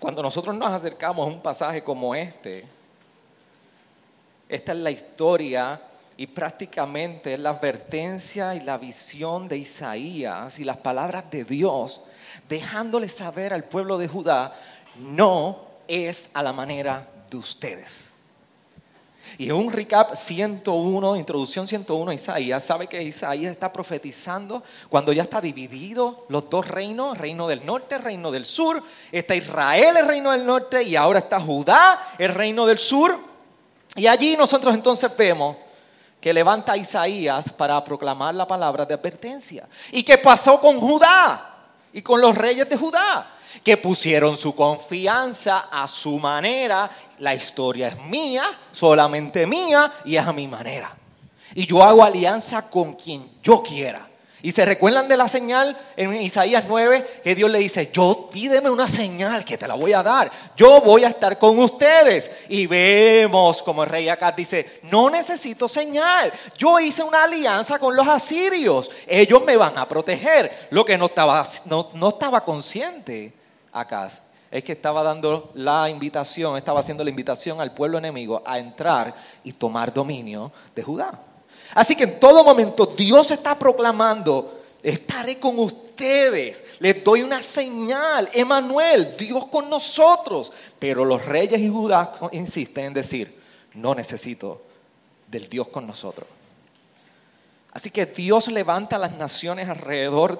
Cuando 0.00 0.20
nosotros 0.20 0.56
nos 0.56 0.72
acercamos 0.72 1.28
a 1.28 1.32
un 1.32 1.40
pasaje 1.40 1.84
como 1.84 2.12
este, 2.12 2.64
esta 4.48 4.72
es 4.72 4.78
la 4.78 4.90
historia 4.90 5.80
y 6.16 6.26
prácticamente 6.26 7.34
es 7.34 7.38
la 7.38 7.50
advertencia 7.50 8.56
y 8.56 8.62
la 8.62 8.78
visión 8.78 9.46
de 9.46 9.58
Isaías 9.58 10.58
y 10.58 10.64
las 10.64 10.78
palabras 10.78 11.30
de 11.30 11.44
Dios, 11.44 12.02
dejándole 12.48 13.08
saber 13.08 13.54
al 13.54 13.62
pueblo 13.62 13.96
de 13.96 14.08
Judá, 14.08 14.56
no 14.96 15.71
es 15.88 16.30
a 16.34 16.42
la 16.42 16.52
manera 16.52 17.08
de 17.30 17.36
ustedes. 17.36 18.12
Y 19.38 19.50
un 19.50 19.72
recap 19.72 20.14
101, 20.14 21.16
introducción 21.16 21.66
101, 21.66 22.12
Isaías 22.12 22.64
sabe 22.64 22.86
que 22.86 23.02
Isaías 23.02 23.52
está 23.52 23.72
profetizando 23.72 24.62
cuando 24.88 25.12
ya 25.12 25.22
está 25.22 25.40
dividido 25.40 26.26
los 26.28 26.50
dos 26.50 26.68
reinos, 26.68 27.16
reino 27.16 27.46
del 27.46 27.64
norte, 27.64 27.98
reino 27.98 28.30
del 28.30 28.44
sur. 28.44 28.82
Está 29.10 29.34
Israel, 29.34 29.96
el 29.96 30.06
reino 30.06 30.32
del 30.32 30.44
norte, 30.44 30.82
y 30.82 30.96
ahora 30.96 31.20
está 31.20 31.40
Judá, 31.40 32.00
el 32.18 32.34
reino 32.34 32.66
del 32.66 32.78
sur. 32.78 33.16
Y 33.96 34.06
allí 34.06 34.36
nosotros 34.36 34.74
entonces 34.74 35.10
vemos 35.16 35.56
que 36.20 36.32
levanta 36.32 36.76
Isaías 36.76 37.50
para 37.50 37.82
proclamar 37.82 38.34
la 38.34 38.46
palabra 38.46 38.84
de 38.84 38.94
advertencia. 38.94 39.66
¿Y 39.90 40.02
qué 40.02 40.18
pasó 40.18 40.60
con 40.60 40.78
Judá 40.78 41.56
y 41.92 42.02
con 42.02 42.20
los 42.20 42.36
reyes 42.36 42.68
de 42.68 42.76
Judá? 42.76 43.28
Que 43.64 43.76
pusieron 43.76 44.36
su 44.36 44.54
confianza 44.54 45.68
a 45.70 45.86
su 45.86 46.18
manera 46.18 46.90
la 47.22 47.36
historia 47.36 47.86
es 47.86 48.00
mía, 48.06 48.42
solamente 48.72 49.46
mía 49.46 49.92
y 50.04 50.16
es 50.16 50.26
a 50.26 50.32
mi 50.32 50.48
manera. 50.48 50.92
Y 51.54 51.66
yo 51.66 51.80
hago 51.82 52.02
alianza 52.02 52.68
con 52.68 52.94
quien 52.94 53.30
yo 53.44 53.62
quiera. 53.62 54.08
Y 54.44 54.50
se 54.50 54.64
recuerdan 54.64 55.06
de 55.06 55.16
la 55.16 55.28
señal 55.28 55.76
en 55.96 56.20
Isaías 56.20 56.64
9 56.66 57.20
que 57.22 57.36
Dios 57.36 57.48
le 57.48 57.60
dice, 57.60 57.90
yo 57.92 58.28
pídeme 58.32 58.70
una 58.70 58.88
señal 58.88 59.44
que 59.44 59.56
te 59.56 59.68
la 59.68 59.74
voy 59.74 59.92
a 59.92 60.02
dar. 60.02 60.32
Yo 60.56 60.80
voy 60.80 61.04
a 61.04 61.10
estar 61.10 61.38
con 61.38 61.56
ustedes. 61.60 62.40
Y 62.48 62.66
vemos 62.66 63.62
como 63.62 63.84
el 63.84 63.90
rey 63.90 64.08
acá 64.08 64.32
dice, 64.32 64.80
no 64.90 65.10
necesito 65.10 65.68
señal. 65.68 66.32
Yo 66.58 66.80
hice 66.80 67.04
una 67.04 67.22
alianza 67.22 67.78
con 67.78 67.94
los 67.94 68.08
asirios. 68.08 68.90
Ellos 69.06 69.44
me 69.44 69.56
van 69.56 69.78
a 69.78 69.86
proteger. 69.86 70.66
Lo 70.70 70.84
que 70.84 70.98
no 70.98 71.06
estaba, 71.06 71.46
no, 71.66 71.88
no 71.94 72.08
estaba 72.08 72.44
consciente 72.44 73.32
acá 73.72 74.08
es 74.52 74.62
que 74.62 74.72
estaba 74.72 75.02
dando 75.02 75.50
la 75.54 75.88
invitación, 75.88 76.58
estaba 76.58 76.80
haciendo 76.80 77.02
la 77.02 77.08
invitación 77.08 77.58
al 77.62 77.72
pueblo 77.72 77.96
enemigo 77.96 78.42
a 78.44 78.58
entrar 78.58 79.14
y 79.42 79.54
tomar 79.54 79.94
dominio 79.94 80.52
de 80.76 80.82
Judá. 80.82 81.18
Así 81.74 81.96
que 81.96 82.04
en 82.04 82.20
todo 82.20 82.44
momento 82.44 82.84
Dios 82.84 83.30
está 83.30 83.58
proclamando, 83.58 84.60
estaré 84.82 85.38
con 85.38 85.58
ustedes, 85.58 86.64
les 86.80 87.02
doy 87.02 87.22
una 87.22 87.42
señal, 87.42 88.28
Emanuel, 88.34 89.16
Dios 89.16 89.46
con 89.46 89.70
nosotros. 89.70 90.52
Pero 90.78 91.06
los 91.06 91.24
reyes 91.24 91.58
y 91.58 91.70
Judá 91.70 92.12
insisten 92.32 92.84
en 92.84 92.92
decir, 92.92 93.40
no 93.72 93.94
necesito 93.94 94.60
del 95.28 95.48
Dios 95.48 95.68
con 95.68 95.86
nosotros. 95.86 96.28
Así 97.72 97.90
que 97.90 98.04
Dios 98.04 98.48
levanta 98.48 98.98
las 98.98 99.12
naciones 99.12 99.70
alrededor 99.70 100.38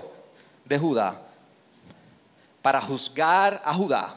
de 0.66 0.78
Judá 0.78 1.31
para 2.62 2.81
juzgar 2.81 3.61
a 3.64 3.75
Judá 3.75 4.14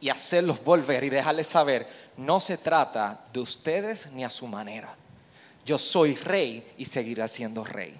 y 0.00 0.08
hacerlos 0.08 0.62
volver 0.62 1.04
y 1.04 1.10
dejarles 1.10 1.46
saber, 1.46 1.88
no 2.16 2.40
se 2.40 2.58
trata 2.58 3.20
de 3.32 3.40
ustedes 3.40 4.10
ni 4.12 4.24
a 4.24 4.30
su 4.30 4.48
manera. 4.48 4.94
Yo 5.64 5.78
soy 5.78 6.16
rey 6.16 6.74
y 6.76 6.84
seguiré 6.84 7.26
siendo 7.28 7.64
rey. 7.64 7.94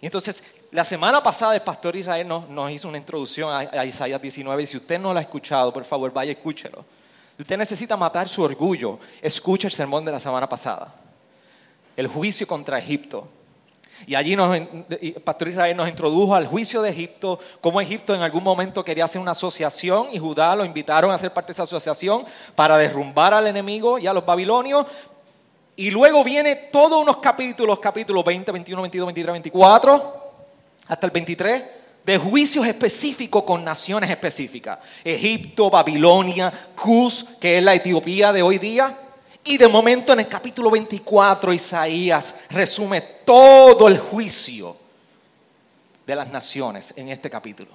Y 0.00 0.06
entonces, 0.06 0.44
la 0.72 0.84
semana 0.84 1.22
pasada 1.22 1.54
el 1.54 1.62
pastor 1.62 1.96
Israel 1.96 2.28
nos, 2.28 2.70
hizo 2.70 2.86
una 2.88 2.98
introducción 2.98 3.50
a, 3.50 3.84
Isaías 3.86 4.20
19 4.20 4.62
y 4.62 4.66
si 4.66 4.76
usted 4.76 5.00
no 5.00 5.12
lo 5.14 5.18
ha 5.18 5.22
escuchado, 5.22 5.72
por 5.72 5.84
favor, 5.84 6.12
vaya 6.12 6.32
y 6.32 6.34
escúchelo. 6.34 6.84
Usted 7.38 7.56
necesita 7.56 7.96
matar 7.96 8.28
su 8.28 8.42
orgullo, 8.42 8.98
escuche 9.22 9.66
el 9.66 9.72
sermón 9.72 10.04
de 10.04 10.12
la 10.12 10.20
semana 10.20 10.46
pasada. 10.48 10.94
El 11.96 12.08
juicio 12.08 12.46
contra 12.46 12.78
Egipto. 12.78 13.26
Y 14.06 14.14
allí 14.14 14.36
nos, 14.36 14.56
Pastor 15.24 15.48
Israel 15.48 15.76
nos 15.76 15.88
introdujo 15.88 16.34
al 16.34 16.46
juicio 16.46 16.82
de 16.82 16.90
Egipto, 16.90 17.38
cómo 17.60 17.80
Egipto 17.80 18.14
en 18.14 18.20
algún 18.20 18.44
momento 18.44 18.84
quería 18.84 19.06
hacer 19.06 19.20
una 19.20 19.30
asociación 19.30 20.08
y 20.12 20.18
Judá 20.18 20.54
lo 20.54 20.64
invitaron 20.64 21.10
a 21.10 21.18
ser 21.18 21.32
parte 21.32 21.48
de 21.48 21.52
esa 21.54 21.62
asociación 21.62 22.24
para 22.54 22.76
derrumbar 22.76 23.32
al 23.32 23.46
enemigo 23.46 23.98
y 23.98 24.06
a 24.06 24.12
los 24.12 24.26
babilonios. 24.26 24.86
Y 25.76 25.90
luego 25.90 26.24
viene 26.24 26.56
todos 26.56 27.02
unos 27.02 27.18
capítulos, 27.18 27.78
capítulos 27.78 28.24
20, 28.24 28.50
21, 28.52 28.82
22, 28.82 29.06
23, 29.06 29.32
24, 29.32 30.32
hasta 30.88 31.06
el 31.06 31.12
23, 31.12 31.62
de 32.04 32.18
juicios 32.18 32.66
específicos 32.66 33.42
con 33.42 33.64
naciones 33.64 34.08
específicas. 34.08 34.78
Egipto, 35.04 35.68
Babilonia, 35.68 36.52
Cus, 36.74 37.24
que 37.40 37.58
es 37.58 37.64
la 37.64 37.74
Etiopía 37.74 38.32
de 38.32 38.42
hoy 38.42 38.58
día, 38.58 38.96
y 39.46 39.56
de 39.56 39.68
momento 39.68 40.12
en 40.12 40.20
el 40.20 40.28
capítulo 40.28 40.70
24 40.70 41.52
Isaías 41.52 42.34
resume 42.50 43.00
todo 43.00 43.88
el 43.88 43.98
juicio 43.98 44.76
de 46.06 46.16
las 46.16 46.28
naciones 46.28 46.92
en 46.96 47.08
este 47.08 47.30
capítulo. 47.30 47.70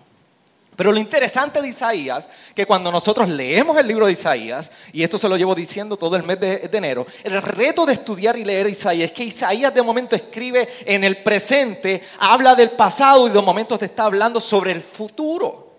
Pero 0.75 0.92
lo 0.92 1.00
interesante 1.00 1.62
de 1.62 1.68
Isaías, 1.68 2.28
que 2.56 2.66
cuando 2.66 2.92
nosotros 2.92 3.30
leemos 3.30 3.78
el 3.78 3.88
libro 3.88 4.06
de 4.06 4.13
Isaías, 4.13 4.72
y 4.94 5.04
esto 5.04 5.18
se 5.18 5.30
lo 5.30 5.38
llevo 5.38 5.54
diciendo 5.54 5.98
todo 5.98 6.16
el 6.16 6.24
mes 6.24 6.40
de, 6.40 6.58
de, 6.60 6.78
enero, 6.78 7.06
el 7.24 7.42
reto 7.42 7.86
de 7.86 7.94
estudiar 7.94 8.38
y 8.38 8.46
leer 8.46 8.68
Isaías 8.68 9.10
es 9.10 9.12
que 9.12 9.24
Isaías 9.24 9.74
de 9.74 9.82
momento 9.82 10.16
escribe 10.16 10.68
en 10.86 11.04
el 11.04 11.18
presente, 11.18 12.01
habla 12.20 12.56
del 12.56 12.72
pasado 12.72 13.28
y 13.28 13.32
de 13.32 13.42
momento 13.42 13.78
te 13.78 13.86
está 13.86 14.06
hablando 14.06 14.40
sobre 14.40 14.72
el 14.72 14.82
futuro. 14.82 15.72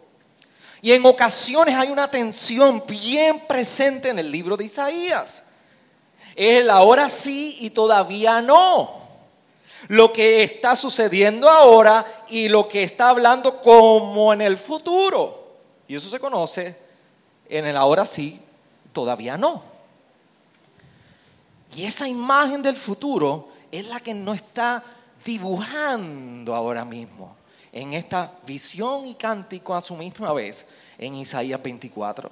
Y 0.83 0.93
en 0.93 1.05
ocasiones 1.07 1.75
hay 1.75 1.91
una 1.91 2.11
tensión 2.11 2.83
bien 2.87 3.41
presente 3.41 4.11
en 4.11 4.19
el 4.19 4.31
libro 4.31 4.57
de 4.57 4.65
Isaías. 4.65 5.52
Es 6.35 6.63
el 6.63 6.71
ahora 6.71 7.09
sí 7.11 7.57
y 7.61 7.71
todavía 7.71 8.41
no. 8.41 9.03
Lo 9.89 10.13
que 10.13 10.43
está 10.43 10.77
sucediendo 10.77 11.49
ahora 11.49 12.25
y 12.29 12.49
lo 12.49 12.69
que 12.69 12.83
está 12.83 13.11
hablando 13.11 13.61
como 13.61 14.33
en 14.33 14.41
el 14.41 14.57
futuro. 14.57 15.57
Y 15.89 15.97
eso 15.97 16.09
se 16.09 16.21
conoce 16.21 16.77
en 17.49 17.67
el 17.67 17.77
ahora 17.77 18.07
sí, 18.07 18.41
todavía 18.93 19.37
no. 19.37 19.63
Y 21.75 21.85
esa 21.85 22.09
imagen 22.09 22.63
del 22.63 22.77
futuro 22.77 23.49
es 23.71 23.89
la 23.89 24.01
que 24.01 24.15
no 24.15 24.35
está 24.35 24.83
dibujando 25.25 26.55
ahora 26.55 26.85
mismo 26.85 27.37
en 27.73 27.95
esta 27.95 28.31
visión 28.47 29.07
y 29.07 29.15
cántico 29.15 29.75
a 29.75 29.81
su 29.81 29.97
misma 29.97 30.33
vez 30.33 30.69
en 30.99 31.15
Isaías 31.15 31.63
24. 31.63 32.31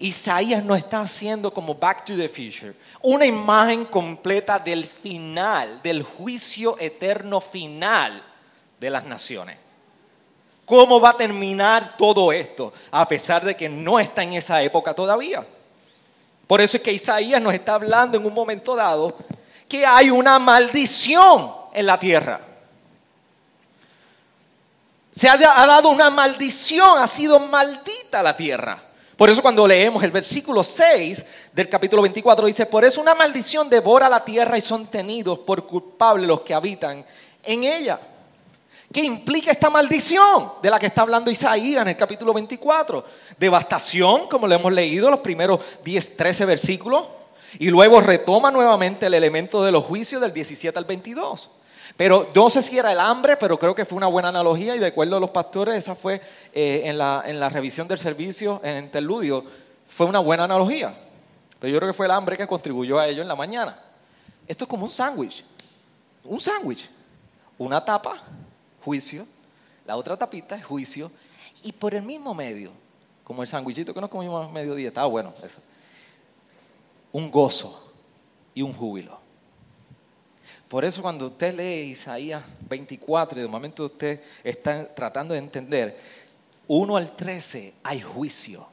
Isaías 0.00 0.64
no 0.64 0.74
está 0.74 1.02
haciendo 1.02 1.52
como 1.52 1.74
Back 1.74 2.06
to 2.06 2.16
the 2.16 2.28
Future, 2.28 2.74
una 3.02 3.26
imagen 3.26 3.84
completa 3.84 4.58
del 4.58 4.86
final, 4.86 5.82
del 5.82 6.02
juicio 6.02 6.76
eterno 6.78 7.40
final 7.40 8.22
de 8.80 8.90
las 8.90 9.04
naciones. 9.04 9.58
¿Cómo 10.64 11.00
va 11.00 11.10
a 11.10 11.16
terminar 11.16 11.96
todo 11.98 12.32
esto? 12.32 12.72
A 12.90 13.06
pesar 13.06 13.44
de 13.44 13.54
que 13.54 13.68
no 13.68 14.00
está 14.00 14.22
en 14.22 14.32
esa 14.32 14.62
época 14.62 14.94
todavía. 14.94 15.46
Por 16.46 16.62
eso 16.62 16.78
es 16.78 16.82
que 16.82 16.92
Isaías 16.92 17.42
nos 17.42 17.52
está 17.52 17.74
hablando 17.74 18.16
en 18.16 18.24
un 18.24 18.32
momento 18.32 18.74
dado 18.74 19.18
que 19.68 19.84
hay 19.84 20.10
una 20.10 20.38
maldición 20.38 21.52
en 21.74 21.86
la 21.86 22.00
tierra. 22.00 22.40
Se 25.14 25.28
ha 25.28 25.36
dado 25.36 25.90
una 25.90 26.08
maldición, 26.08 26.98
ha 26.98 27.06
sido 27.06 27.38
maldita 27.38 28.22
la 28.22 28.34
tierra. 28.34 28.89
Por 29.20 29.28
eso 29.28 29.42
cuando 29.42 29.66
leemos 29.66 30.02
el 30.02 30.12
versículo 30.12 30.64
6 30.64 31.26
del 31.52 31.68
capítulo 31.68 32.00
24 32.00 32.46
dice, 32.46 32.64
por 32.64 32.86
eso 32.86 33.02
una 33.02 33.14
maldición 33.14 33.68
devora 33.68 34.08
la 34.08 34.24
tierra 34.24 34.56
y 34.56 34.62
son 34.62 34.86
tenidos 34.86 35.40
por 35.40 35.66
culpables 35.66 36.26
los 36.26 36.40
que 36.40 36.54
habitan 36.54 37.04
en 37.42 37.64
ella. 37.64 38.00
¿Qué 38.90 39.02
implica 39.02 39.50
esta 39.50 39.68
maldición 39.68 40.52
de 40.62 40.70
la 40.70 40.78
que 40.78 40.86
está 40.86 41.02
hablando 41.02 41.30
Isaías 41.30 41.82
en 41.82 41.88
el 41.88 41.98
capítulo 41.98 42.32
24? 42.32 43.04
Devastación, 43.38 44.26
como 44.26 44.48
lo 44.48 44.54
hemos 44.54 44.72
leído, 44.72 45.10
los 45.10 45.20
primeros 45.20 45.60
10, 45.84 46.16
13 46.16 46.46
versículos. 46.46 47.04
Y 47.58 47.68
luego 47.68 48.00
retoma 48.00 48.50
nuevamente 48.50 49.04
el 49.04 49.12
elemento 49.12 49.62
de 49.62 49.70
los 49.70 49.84
juicios 49.84 50.22
del 50.22 50.32
17 50.32 50.78
al 50.78 50.86
22. 50.86 51.50
Pero 52.00 52.30
no 52.34 52.48
sé 52.48 52.62
si 52.62 52.78
era 52.78 52.92
el 52.92 52.98
hambre, 52.98 53.36
pero 53.36 53.58
creo 53.58 53.74
que 53.74 53.84
fue 53.84 53.98
una 53.98 54.06
buena 54.06 54.30
analogía 54.30 54.74
y 54.74 54.78
de 54.78 54.86
acuerdo 54.86 55.18
a 55.18 55.20
los 55.20 55.28
pastores, 55.28 55.74
esa 55.74 55.94
fue 55.94 56.18
eh, 56.50 56.80
en, 56.86 56.96
la, 56.96 57.22
en, 57.26 57.38
la, 57.38 57.50
revisión 57.50 57.86
del 57.86 57.98
servicio, 57.98 58.58
en 58.64 58.84
interludio, 58.84 59.44
fue 59.86 60.06
una 60.06 60.18
buena 60.20 60.44
analogía. 60.44 60.96
Pero 61.58 61.70
yo 61.70 61.78
creo 61.78 61.90
que 61.90 61.94
fue 61.94 62.06
el 62.06 62.12
hambre 62.12 62.38
que 62.38 62.46
contribuyó 62.46 62.98
a 62.98 63.06
ello 63.06 63.20
en 63.20 63.28
la 63.28 63.36
mañana. 63.36 63.78
Esto 64.48 64.64
es 64.64 64.70
como 64.70 64.86
un 64.86 64.90
sándwich. 64.90 65.44
Un 66.24 66.40
sándwich. 66.40 66.88
Una 67.58 67.84
tapa, 67.84 68.16
juicio. 68.82 69.26
La 69.84 69.94
otra 69.94 70.16
tapita 70.16 70.56
es 70.56 70.64
juicio. 70.64 71.12
Y 71.64 71.72
por 71.72 71.94
el 71.94 72.02
mismo 72.02 72.32
medio, 72.32 72.70
como 73.24 73.42
el 73.42 73.48
sándwichito 73.48 73.92
que 73.92 74.00
nos 74.00 74.08
comimos 74.08 74.48
a 74.48 74.50
mediodía, 74.50 74.88
estaba 74.88 75.06
bueno 75.06 75.34
eso. 75.44 75.58
un 77.12 77.30
gozo 77.30 77.92
y 78.54 78.62
un 78.62 78.72
júbilo. 78.72 79.19
Por 80.70 80.84
eso 80.84 81.02
cuando 81.02 81.26
usted 81.26 81.56
lee 81.56 81.90
Isaías 81.90 82.44
24 82.68 83.40
y 83.40 83.42
de 83.42 83.48
momento 83.48 83.86
usted 83.86 84.20
está 84.44 84.86
tratando 84.94 85.34
de 85.34 85.40
entender, 85.40 85.98
1 86.68 86.96
al 86.96 87.16
13 87.16 87.74
hay 87.82 88.00
juicio, 88.00 88.68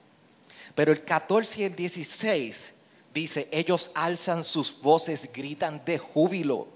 pero 0.75 0.91
el 0.91 1.03
14 1.03 1.61
y 1.61 1.63
el 1.63 1.75
16 1.75 2.75
dice, 3.15 3.47
ellos 3.51 3.89
alzan 3.95 4.43
sus 4.43 4.79
voces, 4.79 5.33
gritan 5.33 5.83
de 5.85 5.97
júbilo. 5.97 6.67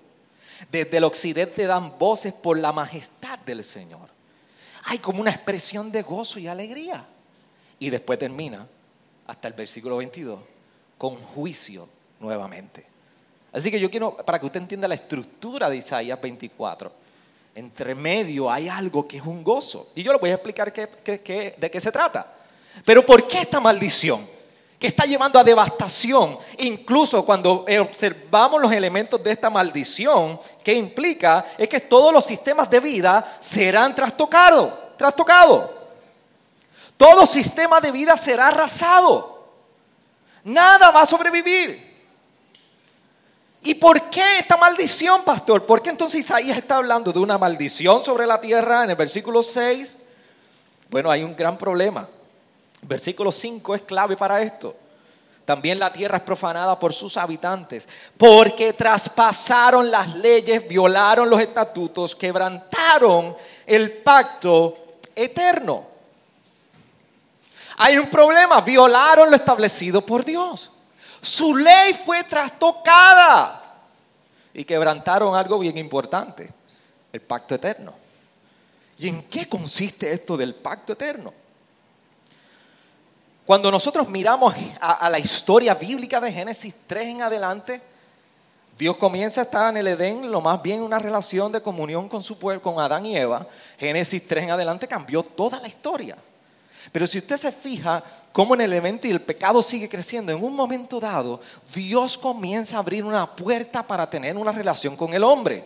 Desde 0.72 0.98
el 0.98 1.04
occidente 1.04 1.68
dan 1.68 2.00
voces 2.00 2.34
por 2.34 2.58
la 2.58 2.72
majestad 2.72 3.38
del 3.46 3.64
Señor. 3.64 4.10
Hay 4.86 4.98
como 4.98 5.22
una 5.22 5.30
expresión 5.30 5.92
de 5.92 6.02
gozo 6.02 6.40
y 6.40 6.48
alegría. 6.48 7.06
Y 7.78 7.92
después 7.92 8.18
termina, 8.18 8.68
hasta 9.28 9.48
el 9.48 9.54
versículo 9.54 9.98
22, 9.98 10.40
con 10.98 11.16
juicio 11.16 11.88
nuevamente. 12.20 12.91
Así 13.54 13.70
que 13.70 13.80
yo 13.80 13.92
quiero, 13.92 14.16
para 14.16 14.40
que 14.40 14.46
usted 14.46 14.62
entienda 14.62 14.88
la 14.88 14.96
estructura 14.96 15.70
de 15.70 15.78
Isaías 15.78 16.20
24, 16.22 16.92
entre 17.54 17.96
medio 17.96 18.50
hay 18.50 18.70
algo 18.70 19.08
que 19.08 19.18
es 19.18 19.24
un 19.24 19.44
gozo. 19.44 19.90
Y 19.96 20.04
yo 20.04 20.14
le 20.14 20.20
voy 20.20 20.30
a 20.30 20.36
explicar 20.36 20.72
de 20.74 21.70
qué 21.72 21.82
se 21.82 21.92
trata. 21.92 22.34
Pero 22.86 23.06
¿por 23.06 23.28
qué 23.28 23.40
esta 23.40 23.60
maldición? 23.60 24.26
Que 24.80 24.88
está 24.88 25.04
llevando 25.04 25.38
a 25.38 25.44
devastación. 25.44 26.38
Incluso 26.60 27.26
cuando 27.26 27.66
observamos 27.82 28.62
los 28.62 28.72
elementos 28.72 29.22
de 29.22 29.32
esta 29.32 29.50
maldición, 29.50 30.40
¿qué 30.64 30.74
implica? 30.74 31.46
Es 31.58 31.68
que 31.68 31.82
todos 31.82 32.14
los 32.14 32.26
sistemas 32.26 32.70
de 32.70 32.80
vida 32.80 33.38
serán 33.42 33.94
trastocados. 33.94 34.74
Trastocados. 34.98 35.70
Todo 36.96 37.26
sistema 37.26 37.82
de 37.82 37.92
vida 37.92 38.18
será 38.18 38.48
arrasado. 38.48 39.44
Nada 40.46 40.90
va 40.92 41.02
a 41.02 41.06
sobrevivir. 41.06 41.91
¿Y 43.64 43.76
por 43.76 44.10
qué 44.10 44.40
esta 44.40 44.58
maldición, 44.58 45.24
pastor? 45.24 45.66
¿Por 45.66 45.82
qué 45.82 45.92
entonces 45.92 46.22
Isaías 46.22 46.58
está 46.58 46.78
hablando 46.78 47.14
de 47.14 47.20
una 47.20 47.38
maldición 47.38 48.04
sobre 48.04 48.26
la 48.26 48.42
tierra 48.42 48.84
en 48.84 48.90
el 48.90 48.96
versículo 48.96 49.44
6? 49.44 49.98
Bueno, 50.90 51.12
hay 51.12 51.24
un 51.24 51.36
gran 51.36 51.58
problema. 51.58 52.08
versículo 52.82 53.32
5 53.32 53.76
es 53.76 53.82
clave 53.84 54.18
para 54.18 54.42
esto. 54.42 54.76
También 55.46 55.80
la 55.80 55.94
tierra 55.94 56.18
es 56.18 56.24
profanada 56.24 56.80
por 56.80 56.94
sus 56.94 57.18
habitantes, 57.18 57.88
porque 58.18 58.74
traspasaron 58.74 59.92
las 59.92 60.16
leyes, 60.16 60.68
violaron 60.68 61.30
los 61.30 61.40
estatutos, 61.40 62.16
quebrantaron 62.16 63.36
el 63.66 63.92
pacto 63.92 64.78
eterno. 65.16 65.86
Hay 67.78 67.98
un 67.98 68.10
problema, 68.10 68.62
violaron 68.62 69.30
lo 69.30 69.36
establecido 69.36 70.02
por 70.02 70.24
Dios. 70.24 70.72
Su 71.22 71.56
ley 71.56 71.94
fue 71.94 72.24
trastocada 72.24 73.62
y 74.54 74.64
quebrantaron 74.66 75.36
algo 75.36 75.60
bien 75.60 75.78
importante, 75.78 76.52
el 77.14 77.22
pacto 77.22 77.56
eterno. 77.56 77.94
¿Y 78.98 79.08
en 79.08 79.24
qué 79.24 79.48
consiste 79.48 80.12
esto 80.12 80.36
del 80.36 80.56
pacto 80.56 80.94
eterno? 80.94 81.34
Cuando 83.46 83.72
nosotros 83.72 84.10
miramos 84.10 84.56
a, 84.80 85.10
la 85.10 85.20
historia 85.20 85.74
bíblica 85.74 86.22
de 86.22 86.32
Génesis 86.32 86.76
3 86.88 87.08
en 87.08 87.22
adelante, 87.22 87.82
Dios 88.78 88.98
comienza 88.98 89.42
a 89.42 89.44
estar 89.44 89.70
en 89.72 89.78
el 89.78 89.88
Edén, 89.88 90.32
lo 90.32 90.42
más 90.42 90.62
bien 90.62 90.82
una 90.82 91.00
relación 91.00 91.52
de 91.52 91.62
comunión 91.62 92.08
con 92.08 92.24
su 92.24 92.38
pueblo, 92.38 92.62
con 92.62 92.80
Adán 92.80 93.06
y 93.06 93.18
Eva. 93.18 93.46
Génesis 93.78 94.28
3 94.28 94.46
en 94.46 94.52
adelante 94.52 94.88
cambió 94.88 95.22
toda 95.24 95.60
la 95.60 95.68
historia. 95.68 96.18
Pero 96.92 97.08
si 97.08 97.20
usted 97.20 97.38
se 97.38 97.52
fija 97.52 98.04
cómo 98.32 98.56
en 98.56 98.62
el 98.62 98.74
elemento 98.74 99.08
y 99.08 99.12
el 99.12 99.22
pecado 99.22 99.62
sigue 99.62 99.90
creciendo, 99.90 100.32
en 100.32 100.44
un 100.44 100.56
momento 100.56 101.00
dado, 101.00 101.42
Dios 101.74 102.18
comienza 102.18 102.78
a 102.78 102.80
abrir 102.80 103.04
una 103.04 103.26
puerta 103.26 103.84
para 103.84 104.10
tener 104.10 104.36
una 104.38 104.52
relación 104.52 104.96
con 104.96 105.14
el 105.14 105.24
hombre. 105.24 105.66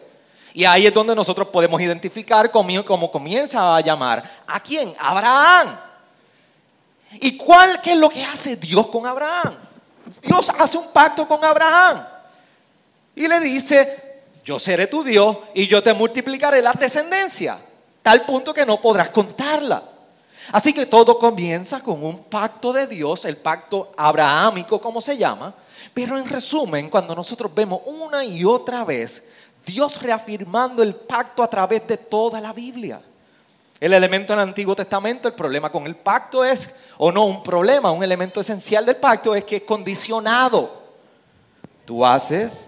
Y 0.53 0.63
ahí 0.63 0.87
es 0.87 0.93
donde 0.93 1.13
nosotros 1.13 1.49
podemos 1.49 1.81
identificar 1.81 2.49
cómo, 2.49 3.11
comienza 3.11 3.75
a 3.75 3.81
llamar. 3.81 4.23
¿A 4.47 4.59
quién? 4.59 4.93
Abraham. 4.99 5.77
¿Y 7.19 7.37
cuál 7.37 7.81
qué 7.81 7.91
es 7.91 7.97
lo 7.97 8.09
que 8.09 8.23
hace 8.23 8.55
Dios 8.55 8.87
con 8.87 9.05
Abraham? 9.05 9.55
Dios 10.21 10.49
hace 10.57 10.77
un 10.77 10.91
pacto 10.91 11.27
con 11.27 11.43
Abraham. 11.43 12.05
Y 13.15 13.27
le 13.27 13.39
dice, 13.39 14.23
yo 14.45 14.59
seré 14.59 14.87
tu 14.87 15.03
Dios 15.03 15.37
y 15.53 15.67
yo 15.67 15.81
te 15.83 15.93
multiplicaré 15.93 16.61
la 16.61 16.73
descendencia. 16.73 17.57
Tal 18.01 18.25
punto 18.25 18.53
que 18.53 18.65
no 18.65 18.79
podrás 18.79 19.09
contarla. 19.09 19.83
Así 20.51 20.73
que 20.73 20.85
todo 20.85 21.17
comienza 21.17 21.81
con 21.81 22.03
un 22.03 22.23
pacto 22.23 22.71
de 22.71 22.87
Dios, 22.87 23.25
el 23.25 23.37
pacto 23.37 23.91
abrahámico 23.97 24.79
como 24.79 25.01
se 25.01 25.17
llama, 25.17 25.53
pero 25.93 26.17
en 26.17 26.27
resumen, 26.27 26.89
cuando 26.89 27.15
nosotros 27.15 27.53
vemos 27.53 27.81
una 27.85 28.23
y 28.23 28.43
otra 28.43 28.83
vez 28.83 29.29
Dios 29.65 30.01
reafirmando 30.01 30.83
el 30.83 30.95
pacto 30.95 31.41
a 31.41 31.49
través 31.49 31.87
de 31.87 31.97
toda 31.97 32.39
la 32.39 32.53
Biblia. 32.53 33.01
El 33.79 33.93
elemento 33.93 34.33
en 34.33 34.39
el 34.39 34.47
Antiguo 34.47 34.75
Testamento, 34.75 35.27
el 35.27 35.33
problema 35.33 35.71
con 35.71 35.85
el 35.85 35.95
pacto 35.95 36.45
es, 36.45 36.75
o 36.97 37.11
no 37.11 37.25
un 37.25 37.43
problema, 37.43 37.91
un 37.91 38.03
elemento 38.03 38.39
esencial 38.39 38.85
del 38.85 38.95
pacto 38.97 39.35
es 39.35 39.43
que 39.43 39.57
es 39.57 39.63
condicionado. 39.63 40.83
Tú 41.83 42.05
haces 42.05 42.67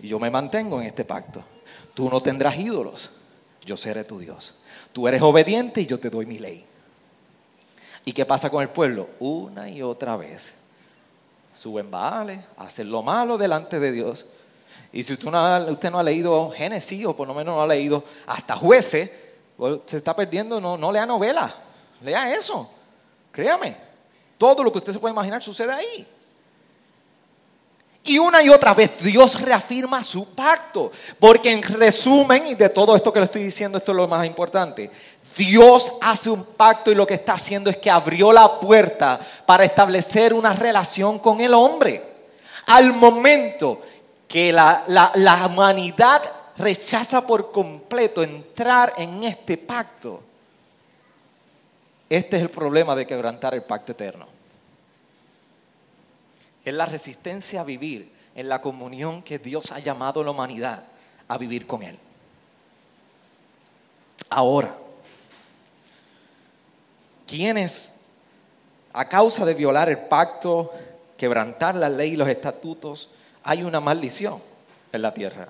y 0.00 0.08
yo 0.08 0.18
me 0.18 0.30
mantengo 0.30 0.80
en 0.80 0.86
este 0.86 1.04
pacto. 1.04 1.42
Tú 1.94 2.08
no 2.08 2.20
tendrás 2.20 2.56
ídolos, 2.56 3.10
yo 3.64 3.76
seré 3.76 4.04
tu 4.04 4.18
Dios. 4.18 4.54
Tú 4.92 5.06
eres 5.06 5.22
obediente 5.22 5.80
y 5.80 5.86
yo 5.86 5.98
te 5.98 6.10
doy 6.10 6.26
mi 6.26 6.38
ley. 6.38 6.64
¿Y 8.04 8.12
qué 8.12 8.26
pasa 8.26 8.50
con 8.50 8.62
el 8.62 8.68
pueblo? 8.68 9.08
Una 9.20 9.68
y 9.68 9.82
otra 9.82 10.16
vez. 10.16 10.54
Suben 11.54 11.90
vale, 11.90 12.44
hacen 12.56 12.90
lo 12.90 13.02
malo 13.02 13.36
delante 13.36 13.78
de 13.78 13.92
Dios. 13.92 14.26
Y 14.92 15.02
si 15.02 15.12
usted 15.12 15.30
no, 15.30 15.98
ha, 15.98 16.02
leído 16.02 16.50
Génesis 16.50 17.06
o 17.06 17.14
por 17.14 17.28
lo 17.28 17.34
menos 17.34 17.54
no 17.54 17.62
ha 17.62 17.66
leído 17.66 18.04
hasta 18.26 18.56
jueces, 18.56 19.10
pues, 19.56 19.80
se 19.86 19.98
está 19.98 20.16
perdiendo, 20.16 20.60
no, 20.60 20.76
no 20.76 20.90
lea 20.90 21.06
novela, 21.06 21.54
lea 22.02 22.34
eso. 22.34 22.70
Créame, 23.30 23.76
todo 24.38 24.64
lo 24.64 24.72
que 24.72 24.78
usted 24.78 24.92
se 24.92 24.98
puede 24.98 25.12
imaginar 25.12 25.42
sucede 25.42 25.72
ahí. 25.72 26.06
Y 28.04 28.18
una 28.18 28.42
y 28.42 28.48
otra 28.48 28.72
vez 28.74 28.98
Dios 29.00 29.40
reafirma 29.40 30.02
su 30.02 30.34
pacto. 30.34 30.90
Porque 31.18 31.52
en 31.52 31.62
resumen, 31.62 32.46
y 32.46 32.54
de 32.54 32.68
todo 32.70 32.96
esto 32.96 33.12
que 33.12 33.20
le 33.20 33.26
estoy 33.26 33.42
diciendo, 33.42 33.78
esto 33.78 33.92
es 33.92 33.96
lo 33.96 34.08
más 34.08 34.26
importante. 34.26 34.90
Dios 35.36 35.92
hace 36.00 36.30
un 36.30 36.44
pacto 36.44 36.90
y 36.90 36.94
lo 36.94 37.06
que 37.06 37.14
está 37.14 37.34
haciendo 37.34 37.70
es 37.70 37.76
que 37.76 37.90
abrió 37.90 38.32
la 38.32 38.58
puerta 38.58 39.20
para 39.46 39.64
establecer 39.64 40.34
una 40.34 40.52
relación 40.52 41.18
con 41.18 41.40
el 41.40 41.54
hombre. 41.54 42.02
Al 42.66 42.92
momento 42.92 43.82
que 44.26 44.52
la, 44.52 44.84
la 44.86 45.46
humanidad 45.46 46.22
rechaza 46.56 47.26
por 47.26 47.52
completo 47.52 48.22
entrar 48.22 48.92
en 48.96 49.24
este 49.24 49.56
pacto, 49.56 50.22
este 52.08 52.36
es 52.36 52.42
el 52.42 52.50
problema 52.50 52.96
de 52.96 53.06
quebrantar 53.06 53.54
el 53.54 53.62
pacto 53.62 53.92
eterno 53.92 54.39
es 56.70 56.76
la 56.76 56.86
resistencia 56.86 57.60
a 57.60 57.64
vivir 57.64 58.10
en 58.34 58.48
la 58.48 58.60
comunión 58.60 59.22
que 59.22 59.38
Dios 59.38 59.72
ha 59.72 59.78
llamado 59.78 60.20
a 60.20 60.24
la 60.24 60.30
humanidad 60.30 60.84
a 61.28 61.38
vivir 61.38 61.66
con 61.66 61.82
Él. 61.82 61.98
Ahora, 64.28 64.74
quienes 67.26 68.00
a 68.92 69.08
causa 69.08 69.44
de 69.44 69.54
violar 69.54 69.88
el 69.88 70.06
pacto, 70.08 70.72
quebrantar 71.16 71.74
la 71.74 71.88
ley 71.88 72.12
y 72.12 72.16
los 72.16 72.28
estatutos, 72.28 73.08
hay 73.44 73.62
una 73.62 73.80
maldición 73.80 74.40
en 74.92 75.02
la 75.02 75.14
tierra. 75.14 75.48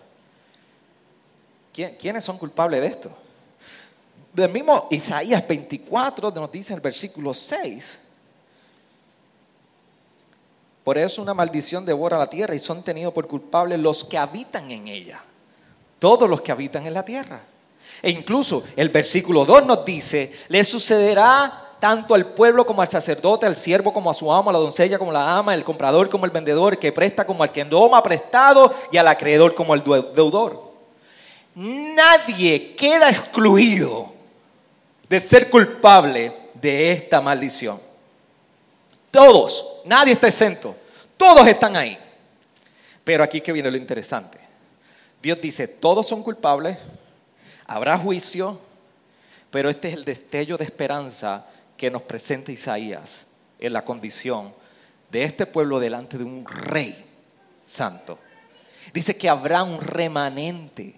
¿Quiénes 1.73 2.25
son 2.25 2.37
culpables 2.37 2.81
de 2.81 2.87
esto? 2.87 3.11
Del 4.33 4.51
mismo 4.51 4.89
Isaías 4.91 5.47
24 5.47 6.31
nos 6.31 6.53
dice 6.53 6.73
en 6.73 6.79
el 6.79 6.83
versículo 6.83 7.33
6, 7.33 7.99
por 10.85 10.97
eso 10.99 11.23
una 11.23 11.35
maldición 11.35 11.85
devora 11.85 12.19
la 12.19 12.29
tierra 12.29 12.55
y 12.55 12.59
son 12.59 12.83
tenidos 12.83 13.13
por 13.13 13.27
culpables 13.27 13.79
los 13.79 14.05
que 14.05 14.19
habitan 14.19 14.71
en 14.71 14.89
ella. 14.89 15.23
Todos 15.99 16.29
los 16.29 16.41
que 16.41 16.53
habitan 16.53 16.87
en 16.87 16.95
la 16.95 17.05
tierra. 17.05 17.43
E 18.03 18.11
incluso 18.11 18.65
el 18.77 18.89
versículo 18.89 19.45
2 19.45 19.67
nos 19.67 19.85
dice, 19.85 20.33
le 20.49 20.65
sucederá 20.65 21.71
tanto 21.81 22.15
al 22.15 22.27
pueblo 22.27 22.67
como 22.67 22.83
al 22.83 22.89
sacerdote, 22.89 23.47
al 23.47 23.57
siervo 23.57 23.93
como 23.93 24.11
a 24.11 24.15
su 24.15 24.33
amo, 24.33 24.51
a 24.51 24.53
la 24.53 24.59
doncella 24.59 24.99
como 24.99 25.13
la 25.13 25.39
ama, 25.39 25.55
el 25.55 25.65
comprador 25.65 26.09
como 26.09 26.27
el 26.27 26.31
vendedor, 26.31 26.79
que 26.79 26.93
presta 26.93 27.27
como 27.27 27.43
al 27.43 27.53
que 27.53 27.65
toma 27.65 28.03
prestado 28.03 28.73
y 28.93 28.99
al 28.99 29.09
acreedor 29.09 29.55
como 29.55 29.75
el 29.75 29.83
deudor. 29.83 30.71
Nadie 31.55 32.75
queda 32.77 33.09
excluido 33.09 34.13
de 35.09 35.19
ser 35.19 35.51
culpable 35.51 36.37
de 36.55 36.93
esta 36.93 37.21
maldición. 37.21 37.81
Todos, 39.11 39.70
nadie 39.85 40.15
está 40.15 40.29
exento. 40.29 40.77
Todos 41.17 41.47
están 41.47 41.77
ahí. 41.77 41.99
Pero 43.05 43.25
aquí 43.25 43.41
que 43.41 43.53
viene 43.53 43.71
lo 43.71 43.77
interesante. 43.77 44.39
Dios 45.23 45.41
dice, 45.41 45.69
todos 45.69 46.09
son 46.09 46.23
culpables, 46.23 46.79
habrá 47.67 47.99
juicio, 47.99 48.59
pero 49.51 49.69
este 49.69 49.89
es 49.89 49.95
el 49.95 50.05
destello 50.05 50.57
de 50.57 50.65
esperanza 50.65 51.47
que 51.77 51.91
nos 51.91 52.03
presenta 52.03 52.53
Isaías 52.53 53.27
en 53.59 53.73
la 53.73 53.85
condición 53.85 54.55
de 55.11 55.25
este 55.25 55.45
pueblo 55.45 55.79
delante 55.79 56.17
de 56.17 56.25
un 56.25 56.47
rey 56.47 57.05
santo. 57.67 58.19
Dice 58.95 59.17
que 59.17 59.29
habrá 59.29 59.63
un 59.63 59.81
remanente. 59.81 60.95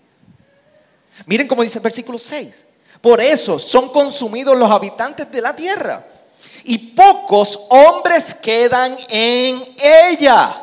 Miren 1.27 1.49
cómo 1.49 1.63
dice 1.63 1.79
el 1.79 1.83
versículo 1.83 2.19
6. 2.19 2.67
Por 3.01 3.21
eso 3.21 3.59
son 3.59 3.89
consumidos 3.89 4.57
los 4.57 4.71
habitantes 4.71 5.31
de 5.33 5.41
la 5.41 5.57
tierra 5.57 6.12
y 6.65 6.79
pocos 6.79 7.67
hombres 7.71 8.35
quedan 8.35 8.97
en 9.09 9.65
ella. 9.79 10.59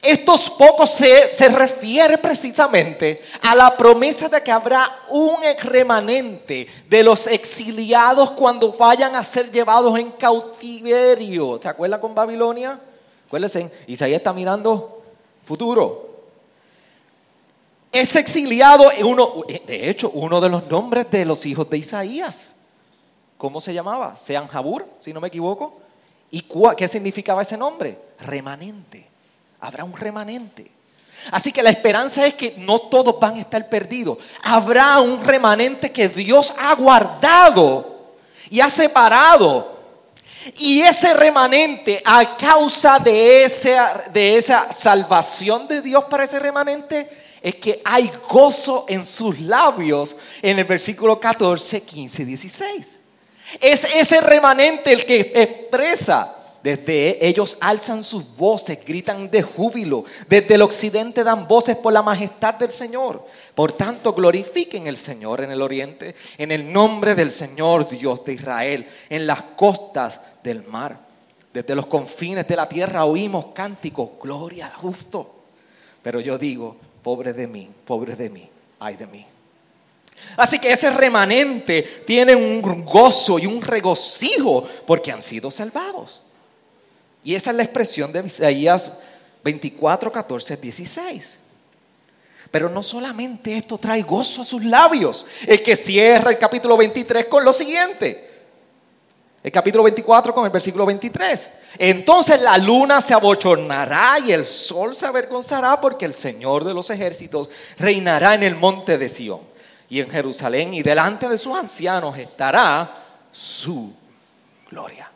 Estos 0.00 0.48
pocos 0.50 0.90
se, 0.90 1.28
se, 1.28 1.48
refiere 1.48 2.18
precisamente 2.18 3.20
a 3.42 3.54
la 3.56 3.76
promesa 3.76 4.28
de 4.28 4.40
que 4.40 4.52
habrá 4.52 5.00
un 5.08 5.36
remanente 5.64 6.68
de 6.88 7.02
los 7.02 7.26
exiliados 7.26 8.30
cuando 8.30 8.72
vayan 8.72 9.16
a 9.16 9.24
ser 9.24 9.50
llevados 9.50 9.98
en 9.98 10.12
cautiverio. 10.12 11.58
¿Se 11.60 11.68
acuerda 11.68 12.00
con 12.00 12.14
Babilonia? 12.14 12.78
Acuérdense, 13.26 13.70
Isaías 13.88 14.18
está 14.18 14.32
mirando 14.32 15.02
futuro. 15.44 16.08
Ese 17.90 18.20
exiliado, 18.20 18.90
uno, 19.04 19.44
de 19.66 19.90
hecho, 19.90 20.10
uno 20.10 20.40
de 20.40 20.48
los 20.48 20.68
nombres 20.68 21.10
de 21.10 21.24
los 21.24 21.44
hijos 21.44 21.68
de 21.70 21.78
Isaías. 21.78 22.57
¿Cómo 23.38 23.60
se 23.60 23.72
llamaba? 23.72 24.16
Sean 24.16 24.48
Jabur, 24.48 24.84
si 24.98 25.12
no 25.12 25.20
me 25.20 25.28
equivoco. 25.28 25.80
¿Y 26.30 26.44
qué 26.76 26.88
significaba 26.88 27.42
ese 27.42 27.56
nombre? 27.56 27.96
Remanente. 28.18 29.06
Habrá 29.60 29.84
un 29.84 29.96
remanente. 29.96 30.70
Así 31.30 31.52
que 31.52 31.62
la 31.62 31.70
esperanza 31.70 32.26
es 32.26 32.34
que 32.34 32.54
no 32.58 32.80
todos 32.80 33.18
van 33.18 33.36
a 33.36 33.40
estar 33.40 33.68
perdidos. 33.68 34.18
Habrá 34.42 35.00
un 35.00 35.24
remanente 35.24 35.90
que 35.90 36.08
Dios 36.08 36.52
ha 36.58 36.74
guardado 36.74 38.14
y 38.50 38.60
ha 38.60 38.68
separado. 38.68 39.78
Y 40.56 40.80
ese 40.80 41.14
remanente, 41.14 42.02
a 42.04 42.36
causa 42.36 42.98
de 42.98 43.44
esa, 43.44 44.04
de 44.12 44.36
esa 44.36 44.72
salvación 44.72 45.68
de 45.68 45.80
Dios 45.80 46.04
para 46.04 46.24
ese 46.24 46.38
remanente, 46.38 47.08
es 47.40 47.56
que 47.56 47.80
hay 47.84 48.10
gozo 48.28 48.86
en 48.88 49.04
sus 49.04 49.38
labios 49.40 50.16
en 50.42 50.58
el 50.58 50.64
versículo 50.64 51.20
14, 51.20 51.82
15 51.82 52.22
y 52.22 52.24
16. 52.24 53.00
Es 53.60 53.84
ese 53.94 54.20
remanente 54.20 54.92
el 54.92 55.04
que 55.04 55.32
expresa 55.34 56.38
desde 56.62 57.24
ellos 57.26 57.56
alzan 57.60 58.02
sus 58.02 58.36
voces, 58.36 58.78
gritan 58.84 59.30
de 59.30 59.42
júbilo. 59.42 60.04
Desde 60.28 60.56
el 60.56 60.62
occidente 60.62 61.22
dan 61.22 61.46
voces 61.46 61.76
por 61.76 61.92
la 61.92 62.02
majestad 62.02 62.54
del 62.54 62.70
Señor. 62.70 63.24
Por 63.54 63.72
tanto, 63.72 64.12
glorifiquen 64.12 64.86
el 64.86 64.96
Señor 64.96 65.40
en 65.40 65.52
el 65.52 65.62
oriente, 65.62 66.14
en 66.36 66.50
el 66.50 66.72
nombre 66.72 67.14
del 67.14 67.30
Señor 67.30 67.88
Dios 67.88 68.24
de 68.24 68.34
Israel, 68.34 68.88
en 69.08 69.26
las 69.26 69.42
costas 69.42 70.20
del 70.42 70.64
mar. 70.64 70.98
Desde 71.52 71.74
los 71.74 71.86
confines 71.86 72.46
de 72.46 72.56
la 72.56 72.68
tierra 72.68 73.04
oímos 73.04 73.46
cánticos, 73.54 74.10
gloria 74.22 74.66
al 74.66 74.74
justo. 74.74 75.36
Pero 76.02 76.20
yo 76.20 76.38
digo, 76.38 76.76
pobre 77.02 77.32
de 77.32 77.46
mí, 77.46 77.70
pobre 77.84 78.16
de 78.16 78.30
mí, 78.30 78.48
ay 78.80 78.96
de 78.96 79.06
mí. 79.06 79.26
Así 80.38 80.60
que 80.60 80.72
ese 80.72 80.90
remanente 80.90 81.82
tiene 82.06 82.36
un 82.36 82.84
gozo 82.84 83.40
y 83.40 83.46
un 83.46 83.60
regocijo 83.60 84.66
porque 84.86 85.10
han 85.10 85.20
sido 85.20 85.50
salvados. 85.50 86.22
Y 87.24 87.34
esa 87.34 87.50
es 87.50 87.56
la 87.56 87.64
expresión 87.64 88.12
de 88.12 88.24
Isaías 88.24 88.92
24, 89.42 90.12
14, 90.12 90.56
16. 90.56 91.38
Pero 92.50 92.70
no 92.70 92.84
solamente 92.84 93.56
esto 93.56 93.78
trae 93.78 94.02
gozo 94.02 94.42
a 94.42 94.44
sus 94.44 94.64
labios, 94.64 95.26
el 95.46 95.62
que 95.62 95.74
cierra 95.74 96.30
el 96.30 96.38
capítulo 96.38 96.76
23 96.76 97.24
con 97.24 97.44
lo 97.44 97.52
siguiente. 97.52 98.28
El 99.42 99.52
capítulo 99.52 99.82
24 99.82 100.32
con 100.32 100.44
el 100.44 100.52
versículo 100.52 100.86
23. 100.86 101.48
Entonces 101.78 102.40
la 102.42 102.56
luna 102.58 103.00
se 103.00 103.12
abochornará 103.12 104.18
y 104.24 104.32
el 104.32 104.46
sol 104.46 104.94
se 104.94 105.06
avergonzará 105.06 105.80
porque 105.80 106.04
el 106.04 106.14
Señor 106.14 106.64
de 106.64 106.74
los 106.74 106.90
ejércitos 106.90 107.48
reinará 107.76 108.34
en 108.34 108.44
el 108.44 108.54
monte 108.54 108.98
de 108.98 109.08
Sión 109.08 109.57
y 109.90 110.00
en 110.00 110.10
Jerusalén 110.10 110.74
y 110.74 110.82
delante 110.82 111.28
de 111.28 111.38
sus 111.38 111.56
ancianos 111.56 112.16
estará 112.18 112.90
su 113.32 113.92
gloria. 114.70 115.10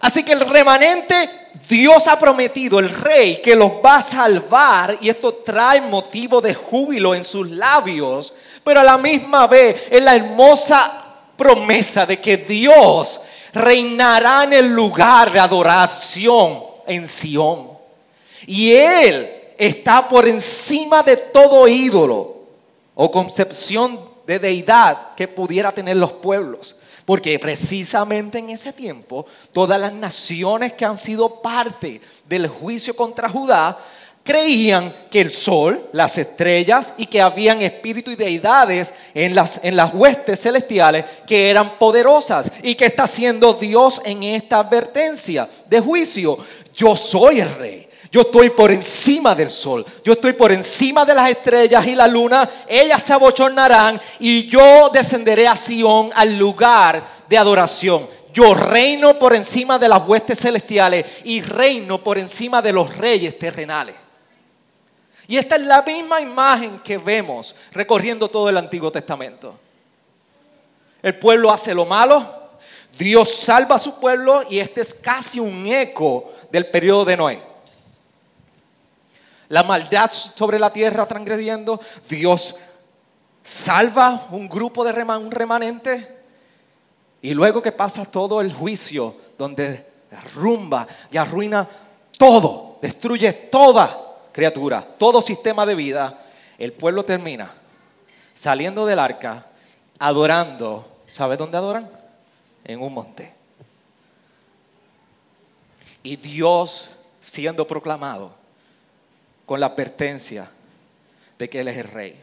Así 0.00 0.24
que 0.24 0.32
el 0.32 0.40
remanente, 0.40 1.28
Dios 1.68 2.06
ha 2.08 2.18
prometido, 2.18 2.78
el 2.78 2.88
rey, 2.88 3.40
que 3.40 3.54
los 3.54 3.72
va 3.84 3.96
a 3.96 4.02
salvar 4.02 4.98
y 5.00 5.08
esto 5.08 5.34
trae 5.34 5.80
motivo 5.80 6.40
de 6.40 6.54
júbilo 6.54 7.14
en 7.14 7.24
sus 7.24 7.50
labios, 7.50 8.34
pero 8.64 8.80
a 8.80 8.84
la 8.84 8.98
misma 8.98 9.46
vez 9.46 9.84
es 9.90 10.02
la 10.02 10.16
hermosa 10.16 11.04
promesa 11.36 12.04
de 12.04 12.20
que 12.20 12.36
Dios 12.36 13.20
reinará 13.52 14.44
en 14.44 14.54
el 14.54 14.68
lugar 14.68 15.30
de 15.32 15.40
adoración 15.40 16.64
en 16.86 17.06
Sión. 17.08 17.70
Y 18.46 18.72
Él 18.72 19.30
está 19.56 20.08
por 20.08 20.26
encima 20.26 21.02
de 21.02 21.16
todo 21.16 21.68
ídolo 21.68 22.41
o 22.94 23.10
concepción 23.10 24.00
de 24.26 24.38
deidad 24.38 25.14
que 25.16 25.28
pudiera 25.28 25.72
tener 25.72 25.96
los 25.96 26.12
pueblos. 26.12 26.76
Porque 27.04 27.38
precisamente 27.38 28.38
en 28.38 28.50
ese 28.50 28.72
tiempo 28.72 29.26
todas 29.52 29.80
las 29.80 29.92
naciones 29.92 30.72
que 30.74 30.84
han 30.84 30.98
sido 30.98 31.42
parte 31.42 32.00
del 32.28 32.46
juicio 32.46 32.94
contra 32.94 33.28
Judá 33.28 33.76
creían 34.22 34.94
que 35.10 35.20
el 35.20 35.32
sol, 35.32 35.88
las 35.92 36.16
estrellas 36.16 36.92
y 36.96 37.06
que 37.06 37.20
habían 37.20 37.60
espíritus 37.60 38.12
y 38.14 38.16
deidades 38.16 38.94
en 39.14 39.34
las, 39.34 39.60
en 39.64 39.74
las 39.74 39.92
huestes 39.92 40.40
celestiales 40.40 41.04
que 41.26 41.50
eran 41.50 41.70
poderosas. 41.70 42.52
¿Y 42.62 42.76
que 42.76 42.86
está 42.86 43.04
haciendo 43.04 43.54
Dios 43.54 44.00
en 44.04 44.22
esta 44.22 44.60
advertencia 44.60 45.48
de 45.68 45.80
juicio? 45.80 46.38
Yo 46.74 46.94
soy 46.96 47.40
el 47.40 47.54
rey. 47.56 47.88
Yo 48.12 48.20
estoy 48.20 48.50
por 48.50 48.70
encima 48.70 49.34
del 49.34 49.50
sol. 49.50 49.86
Yo 50.04 50.12
estoy 50.12 50.34
por 50.34 50.52
encima 50.52 51.06
de 51.06 51.14
las 51.14 51.30
estrellas 51.30 51.86
y 51.86 51.94
la 51.94 52.06
luna. 52.06 52.46
Ellas 52.68 53.02
se 53.02 53.14
abochornarán 53.14 53.98
y 54.20 54.46
yo 54.48 54.90
descenderé 54.92 55.48
a 55.48 55.56
Sion 55.56 56.10
al 56.14 56.36
lugar 56.36 57.02
de 57.26 57.38
adoración. 57.38 58.06
Yo 58.34 58.52
reino 58.52 59.18
por 59.18 59.34
encima 59.34 59.78
de 59.78 59.88
las 59.88 60.06
huestes 60.06 60.40
celestiales 60.40 61.06
y 61.24 61.40
reino 61.40 62.04
por 62.04 62.18
encima 62.18 62.60
de 62.60 62.74
los 62.74 62.94
reyes 62.98 63.38
terrenales. 63.38 63.94
Y 65.26 65.38
esta 65.38 65.56
es 65.56 65.62
la 65.62 65.80
misma 65.80 66.20
imagen 66.20 66.80
que 66.80 66.98
vemos 66.98 67.54
recorriendo 67.72 68.28
todo 68.28 68.50
el 68.50 68.58
Antiguo 68.58 68.92
Testamento. 68.92 69.58
El 71.02 71.18
pueblo 71.18 71.50
hace 71.50 71.74
lo 71.74 71.86
malo, 71.86 72.26
Dios 72.98 73.34
salva 73.34 73.76
a 73.76 73.78
su 73.78 73.98
pueblo 73.98 74.44
y 74.50 74.58
este 74.58 74.82
es 74.82 74.92
casi 74.92 75.40
un 75.40 75.66
eco 75.66 76.30
del 76.50 76.66
periodo 76.66 77.06
de 77.06 77.16
Noé 77.16 77.51
la 79.52 79.62
maldad 79.62 80.10
sobre 80.10 80.58
la 80.58 80.72
tierra 80.72 81.04
transgrediendo, 81.04 81.78
Dios 82.08 82.56
salva 83.42 84.28
un 84.30 84.48
grupo 84.48 84.82
de 84.82 85.02
un 85.02 85.30
remanente 85.30 86.22
y 87.20 87.34
luego 87.34 87.60
que 87.60 87.70
pasa 87.70 88.06
todo 88.06 88.40
el 88.40 88.50
juicio 88.50 89.14
donde 89.36 89.86
derrumba 90.10 90.86
y 91.10 91.18
arruina 91.18 91.68
todo, 92.16 92.78
destruye 92.80 93.30
toda 93.30 94.14
criatura, 94.32 94.88
todo 94.96 95.20
sistema 95.20 95.66
de 95.66 95.74
vida, 95.74 96.24
el 96.56 96.72
pueblo 96.72 97.04
termina 97.04 97.50
saliendo 98.32 98.86
del 98.86 99.00
arca, 99.00 99.44
adorando, 99.98 101.02
¿sabe 101.06 101.36
dónde 101.36 101.58
adoran? 101.58 101.90
En 102.64 102.80
un 102.80 102.94
monte. 102.94 103.34
Y 106.02 106.16
Dios 106.16 106.88
siendo 107.20 107.66
proclamado 107.66 108.40
con 109.46 109.60
la 109.60 109.74
pertenencia 109.76 110.50
de 111.38 111.50
que 111.50 111.60
Él 111.60 111.68
es 111.68 111.76
el 111.76 111.88
rey. 111.88 112.22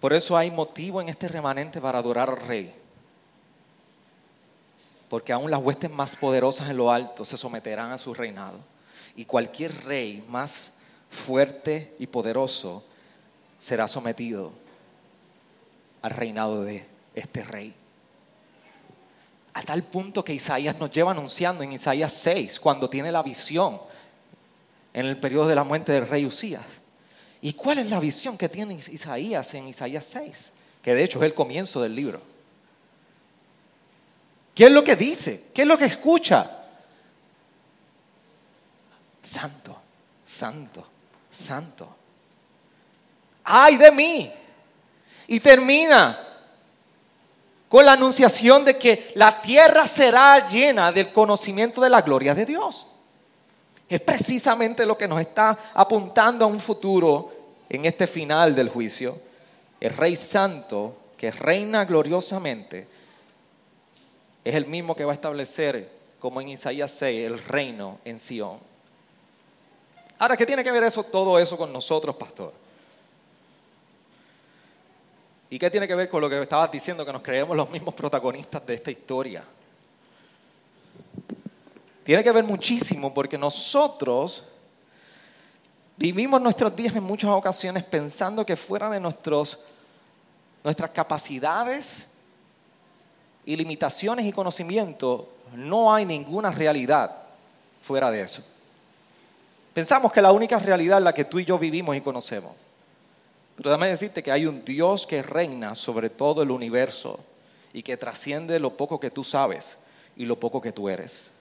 Por 0.00 0.14
eso 0.14 0.36
hay 0.36 0.50
motivo 0.50 1.02
en 1.02 1.10
este 1.10 1.28
remanente 1.28 1.80
para 1.80 1.98
adorar 1.98 2.30
al 2.30 2.38
rey. 2.38 2.74
Porque 5.10 5.32
aún 5.32 5.50
las 5.50 5.60
huestes 5.60 5.90
más 5.90 6.16
poderosas 6.16 6.70
en 6.70 6.78
lo 6.78 6.90
alto 6.90 7.24
se 7.24 7.36
someterán 7.36 7.92
a 7.92 7.98
su 7.98 8.14
reinado. 8.14 8.58
Y 9.14 9.26
cualquier 9.26 9.74
rey 9.84 10.24
más 10.28 10.74
fuerte 11.10 11.94
y 11.98 12.06
poderoso 12.06 12.82
será 13.60 13.88
sometido 13.88 14.52
al 16.00 16.12
reinado 16.12 16.62
de 16.62 16.86
este 17.14 17.44
rey. 17.44 17.74
A 19.60 19.62
tal 19.62 19.82
punto 19.82 20.24
que 20.24 20.32
Isaías 20.32 20.78
nos 20.78 20.90
lleva 20.90 21.10
anunciando 21.10 21.62
en 21.62 21.74
Isaías 21.74 22.14
6, 22.14 22.58
cuando 22.60 22.88
tiene 22.88 23.12
la 23.12 23.22
visión 23.22 23.78
en 24.94 25.04
el 25.04 25.18
periodo 25.18 25.48
de 25.48 25.54
la 25.54 25.64
muerte 25.64 25.92
del 25.92 26.08
rey 26.08 26.24
Usías. 26.24 26.64
¿Y 27.42 27.52
cuál 27.52 27.80
es 27.80 27.90
la 27.90 28.00
visión 28.00 28.38
que 28.38 28.48
tiene 28.48 28.72
Isaías 28.72 29.52
en 29.52 29.68
Isaías 29.68 30.06
6? 30.06 30.52
Que 30.80 30.94
de 30.94 31.04
hecho 31.04 31.18
es 31.18 31.24
el 31.26 31.34
comienzo 31.34 31.82
del 31.82 31.94
libro. 31.94 32.22
¿Qué 34.54 34.64
es 34.64 34.72
lo 34.72 34.82
que 34.82 34.96
dice? 34.96 35.48
¿Qué 35.54 35.60
es 35.62 35.68
lo 35.68 35.76
que 35.76 35.84
escucha? 35.84 36.50
Santo, 39.20 39.76
santo, 40.24 40.86
santo. 41.30 41.96
¡Ay 43.44 43.76
de 43.76 43.90
mí! 43.90 44.32
Y 45.26 45.38
termina 45.38 46.29
con 47.70 47.86
la 47.86 47.92
anunciación 47.92 48.64
de 48.64 48.76
que 48.76 49.12
la 49.14 49.40
tierra 49.40 49.86
será 49.86 50.48
llena 50.48 50.90
del 50.90 51.12
conocimiento 51.12 51.80
de 51.80 51.88
la 51.88 52.02
gloria 52.02 52.34
de 52.34 52.44
Dios. 52.44 52.88
Es 53.88 54.00
precisamente 54.00 54.84
lo 54.84 54.98
que 54.98 55.06
nos 55.06 55.20
está 55.20 55.56
apuntando 55.74 56.44
a 56.44 56.48
un 56.48 56.58
futuro 56.58 57.32
en 57.68 57.84
este 57.84 58.08
final 58.08 58.56
del 58.56 58.70
juicio. 58.70 59.16
El 59.80 59.96
Rey 59.96 60.16
Santo, 60.16 60.96
que 61.16 61.30
reina 61.30 61.84
gloriosamente, 61.84 62.88
es 64.42 64.54
el 64.56 64.66
mismo 64.66 64.96
que 64.96 65.04
va 65.04 65.12
a 65.12 65.14
establecer, 65.14 65.92
como 66.18 66.40
en 66.40 66.48
Isaías 66.48 66.90
6, 66.90 67.24
el 67.24 67.38
reino 67.38 68.00
en 68.04 68.18
Sion. 68.18 68.58
Ahora, 70.18 70.36
¿qué 70.36 70.44
tiene 70.44 70.64
que 70.64 70.72
ver 70.72 70.82
eso, 70.82 71.04
todo 71.04 71.38
eso 71.38 71.56
con 71.56 71.72
nosotros, 71.72 72.16
pastor? 72.16 72.52
¿Y 75.50 75.58
qué 75.58 75.68
tiene 75.68 75.88
que 75.88 75.96
ver 75.96 76.08
con 76.08 76.20
lo 76.20 76.30
que 76.30 76.40
estabas 76.40 76.70
diciendo, 76.70 77.04
que 77.04 77.12
nos 77.12 77.22
creemos 77.22 77.56
los 77.56 77.68
mismos 77.70 77.92
protagonistas 77.92 78.64
de 78.64 78.74
esta 78.74 78.90
historia? 78.92 79.42
Tiene 82.04 82.22
que 82.22 82.30
ver 82.30 82.44
muchísimo 82.44 83.12
porque 83.12 83.36
nosotros 83.36 84.44
vivimos 85.96 86.40
nuestros 86.40 86.74
días 86.74 86.94
en 86.94 87.02
muchas 87.02 87.30
ocasiones 87.30 87.82
pensando 87.82 88.46
que 88.46 88.54
fuera 88.54 88.88
de 88.88 89.00
nuestros, 89.00 89.58
nuestras 90.62 90.90
capacidades 90.90 92.10
y 93.44 93.56
limitaciones 93.56 94.26
y 94.26 94.32
conocimiento 94.32 95.28
no 95.54 95.92
hay 95.92 96.06
ninguna 96.06 96.52
realidad 96.52 97.12
fuera 97.82 98.08
de 98.12 98.22
eso. 98.22 98.44
Pensamos 99.74 100.12
que 100.12 100.22
la 100.22 100.30
única 100.30 100.60
realidad 100.60 100.98
es 100.98 101.04
la 101.04 101.12
que 101.12 101.24
tú 101.24 101.40
y 101.40 101.44
yo 101.44 101.58
vivimos 101.58 101.96
y 101.96 102.00
conocemos. 102.00 102.52
Pero 103.60 103.72
déjame 103.72 103.90
decirte 103.90 104.22
que 104.22 104.32
hay 104.32 104.46
un 104.46 104.64
Dios 104.64 105.06
que 105.06 105.20
reina 105.20 105.74
sobre 105.74 106.08
todo 106.08 106.42
el 106.42 106.50
universo 106.50 107.20
y 107.74 107.82
que 107.82 107.98
trasciende 107.98 108.58
lo 108.58 108.74
poco 108.74 108.98
que 108.98 109.10
tú 109.10 109.22
sabes 109.22 109.76
y 110.16 110.24
lo 110.24 110.40
poco 110.40 110.62
que 110.62 110.72
tú 110.72 110.88
eres. 110.88 111.32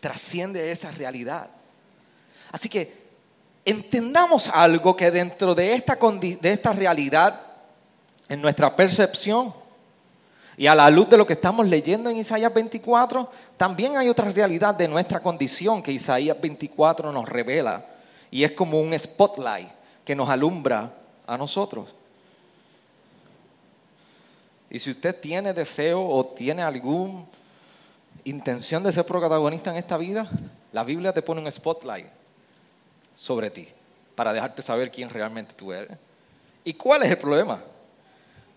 Trasciende 0.00 0.72
esa 0.72 0.90
realidad. 0.92 1.50
Así 2.50 2.70
que 2.70 3.10
entendamos 3.66 4.48
algo 4.48 4.96
que 4.96 5.10
dentro 5.10 5.54
de 5.54 5.74
esta, 5.74 5.96
de 5.96 6.52
esta 6.52 6.72
realidad, 6.72 7.42
en 8.26 8.40
nuestra 8.40 8.74
percepción, 8.74 9.52
y 10.56 10.66
a 10.66 10.74
la 10.74 10.88
luz 10.88 11.10
de 11.10 11.18
lo 11.18 11.26
que 11.26 11.34
estamos 11.34 11.68
leyendo 11.68 12.08
en 12.08 12.16
Isaías 12.16 12.54
24, 12.54 13.30
también 13.58 13.98
hay 13.98 14.08
otra 14.08 14.30
realidad 14.30 14.74
de 14.74 14.88
nuestra 14.88 15.20
condición 15.20 15.82
que 15.82 15.92
Isaías 15.92 16.40
24 16.40 17.12
nos 17.12 17.28
revela 17.28 17.99
y 18.30 18.44
es 18.44 18.52
como 18.52 18.80
un 18.80 18.96
spotlight 18.98 19.68
que 20.04 20.14
nos 20.14 20.28
alumbra 20.28 20.94
a 21.26 21.36
nosotros. 21.36 21.88
Y 24.70 24.78
si 24.78 24.92
usted 24.92 25.18
tiene 25.18 25.52
deseo 25.52 26.06
o 26.06 26.24
tiene 26.26 26.62
alguna 26.62 27.24
intención 28.24 28.82
de 28.82 28.92
ser 28.92 29.04
protagonista 29.04 29.70
en 29.70 29.78
esta 29.78 29.96
vida, 29.96 30.30
la 30.72 30.84
Biblia 30.84 31.12
te 31.12 31.22
pone 31.22 31.40
un 31.40 31.50
spotlight 31.50 32.06
sobre 33.14 33.50
ti 33.50 33.68
para 34.14 34.32
dejarte 34.32 34.62
saber 34.62 34.90
quién 34.90 35.10
realmente 35.10 35.54
tú 35.54 35.72
eres. 35.72 35.96
¿Y 36.62 36.74
cuál 36.74 37.02
es 37.02 37.10
el 37.10 37.18
problema? 37.18 37.58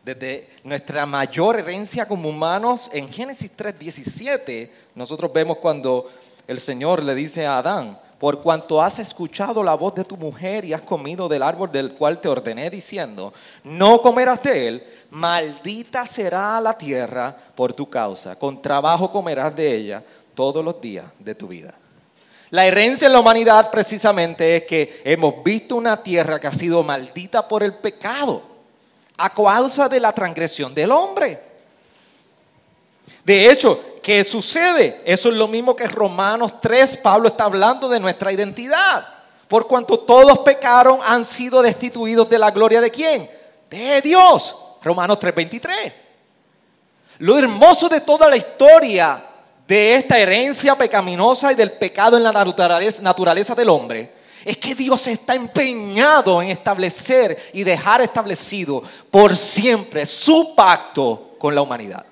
Desde 0.04 0.50
nuestra 0.64 1.06
mayor 1.06 1.58
herencia 1.58 2.06
como 2.06 2.30
humanos, 2.30 2.92
en 2.94 3.10
Génesis 3.10 3.56
3:17, 3.56 4.70
nosotros 4.96 5.32
vemos 5.32 5.58
cuando 5.58 6.12
el 6.46 6.60
Señor 6.60 7.02
le 7.02 7.16
dice 7.16 7.48
a 7.48 7.60
Adán, 7.60 7.98
por 8.24 8.40
cuanto 8.40 8.82
has 8.82 9.00
escuchado 9.00 9.62
la 9.62 9.76
voz 9.76 9.96
de 9.96 10.06
tu 10.06 10.16
mujer 10.16 10.64
y 10.64 10.72
has 10.72 10.80
comido 10.80 11.28
del 11.28 11.44
árbol 11.44 11.70
del 11.70 11.92
cual 11.94 12.22
te 12.22 12.30
ordené 12.30 12.70
diciendo, 12.70 13.34
no 13.66 14.02
comerás 14.02 14.42
de 14.44 14.70
él, 14.70 14.84
maldita 15.10 16.06
será 16.06 16.62
la 16.62 16.78
tierra 16.78 17.36
por 17.54 17.74
tu 17.74 17.90
causa, 17.90 18.38
con 18.38 18.62
trabajo 18.62 19.12
comerás 19.12 19.54
de 19.54 19.76
ella 19.76 20.02
todos 20.34 20.64
los 20.64 20.80
días 20.80 21.04
de 21.20 21.36
tu 21.36 21.50
vida. 21.50 21.74
La 22.52 22.66
herencia 22.66 23.08
en 23.08 23.12
la 23.12 23.20
humanidad 23.20 23.70
precisamente 23.70 24.56
es 24.56 24.64
que 24.64 25.02
hemos 25.04 25.44
visto 25.44 25.76
una 25.76 26.02
tierra 26.02 26.40
que 26.40 26.48
ha 26.48 26.54
sido 26.54 26.82
maldita 26.82 27.46
por 27.46 27.62
el 27.62 27.74
pecado 27.74 28.42
a 29.18 29.34
causa 29.34 29.90
de 29.90 30.00
la 30.00 30.14
transgresión 30.14 30.74
del 30.74 30.94
hombre. 30.94 31.53
De 33.24 33.50
hecho, 33.50 33.98
¿qué 34.02 34.24
sucede? 34.24 35.02
Eso 35.06 35.30
es 35.30 35.36
lo 35.36 35.48
mismo 35.48 35.76
que 35.76 35.88
Romanos 35.88 36.60
3, 36.62 36.98
Pablo 36.98 37.30
está 37.30 37.46
hablando 37.46 37.88
de 37.88 38.00
nuestra 38.00 38.32
identidad. 38.32 39.08
Por 39.48 39.68
cuanto 39.68 40.00
todos 40.00 40.40
pecaron, 40.40 41.00
han 41.06 41.24
sido 41.24 41.62
destituidos 41.62 42.30
de 42.30 42.40
la 42.40 42.52
gloria 42.52 42.82
de 42.82 42.92
quién? 42.92 43.30
De 43.70 44.02
Dios. 44.02 44.56
Romanos 44.84 45.20
3:23. 45.20 45.94
Lo 47.20 47.38
hermoso 47.38 47.88
de 47.88 48.02
toda 48.02 48.30
la 48.30 48.36
historia 48.36 49.24
de 49.68 49.96
esta 49.96 50.20
herencia 50.20 50.76
pecaminosa 50.76 51.52
y 51.52 51.56
del 51.56 51.72
pecado 51.72 52.18
en 52.18 52.24
la 52.24 52.32
naturaleza 52.32 53.56
del 53.56 53.70
hombre 53.70 54.24
es 54.44 54.58
que 54.58 54.76
Dios 54.76 55.08
está 55.08 55.36
empeñado 55.36 56.42
en 56.42 56.50
establecer 56.50 57.52
y 57.54 57.64
dejar 57.64 58.02
establecido 58.02 58.84
por 59.10 59.38
siempre 59.38 60.06
su 60.06 60.54
pacto 60.56 61.36
con 61.40 61.56
la 61.56 61.62
humanidad. 61.62 62.06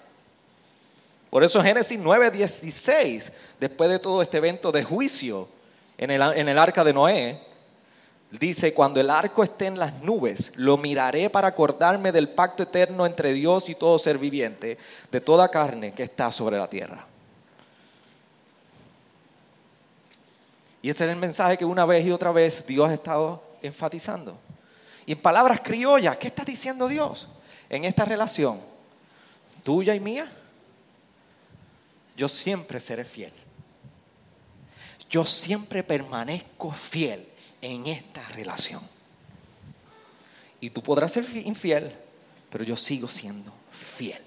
Por 1.31 1.45
eso 1.45 1.63
Génesis 1.63 1.97
9, 1.97 2.29
16, 2.29 3.31
después 3.57 3.89
de 3.89 3.99
todo 3.99 4.21
este 4.21 4.37
evento 4.37 4.69
de 4.69 4.83
juicio 4.83 5.47
en 5.97 6.11
el, 6.11 6.21
en 6.21 6.49
el 6.49 6.57
arca 6.57 6.83
de 6.83 6.91
Noé, 6.91 7.41
dice, 8.31 8.73
cuando 8.73 8.99
el 8.99 9.09
arco 9.09 9.41
esté 9.41 9.67
en 9.67 9.79
las 9.79 10.01
nubes, 10.01 10.51
lo 10.55 10.75
miraré 10.75 11.29
para 11.29 11.47
acordarme 11.47 12.11
del 12.11 12.27
pacto 12.27 12.63
eterno 12.63 13.05
entre 13.05 13.31
Dios 13.31 13.69
y 13.69 13.75
todo 13.75 13.97
ser 13.97 14.17
viviente, 14.17 14.77
de 15.09 15.21
toda 15.21 15.47
carne 15.47 15.93
que 15.93 16.03
está 16.03 16.33
sobre 16.33 16.57
la 16.57 16.69
tierra. 16.69 17.07
Y 20.81 20.89
ese 20.89 21.05
es 21.05 21.11
el 21.11 21.17
mensaje 21.17 21.57
que 21.57 21.63
una 21.63 21.85
vez 21.85 22.05
y 22.05 22.11
otra 22.11 22.33
vez 22.33 22.67
Dios 22.67 22.89
ha 22.89 22.93
estado 22.93 23.41
enfatizando. 23.61 24.37
Y 25.05 25.13
en 25.13 25.19
palabras 25.19 25.61
criollas, 25.61 26.17
¿qué 26.17 26.27
está 26.27 26.43
diciendo 26.43 26.89
Dios 26.89 27.29
en 27.69 27.85
esta 27.85 28.03
relación 28.03 28.59
tuya 29.63 29.95
y 29.95 30.01
mía? 30.01 30.29
Yo 32.21 32.29
siempre 32.29 32.79
seré 32.79 33.03
fiel. 33.03 33.33
Yo 35.09 35.25
siempre 35.25 35.81
permanezco 35.81 36.71
fiel 36.71 37.27
en 37.59 37.87
esta 37.87 38.21
relación. 38.35 38.79
Y 40.59 40.69
tú 40.69 40.83
podrás 40.83 41.13
ser 41.13 41.25
infiel, 41.35 41.91
pero 42.51 42.63
yo 42.63 42.77
sigo 42.77 43.07
siendo 43.07 43.51
fiel. 43.71 44.21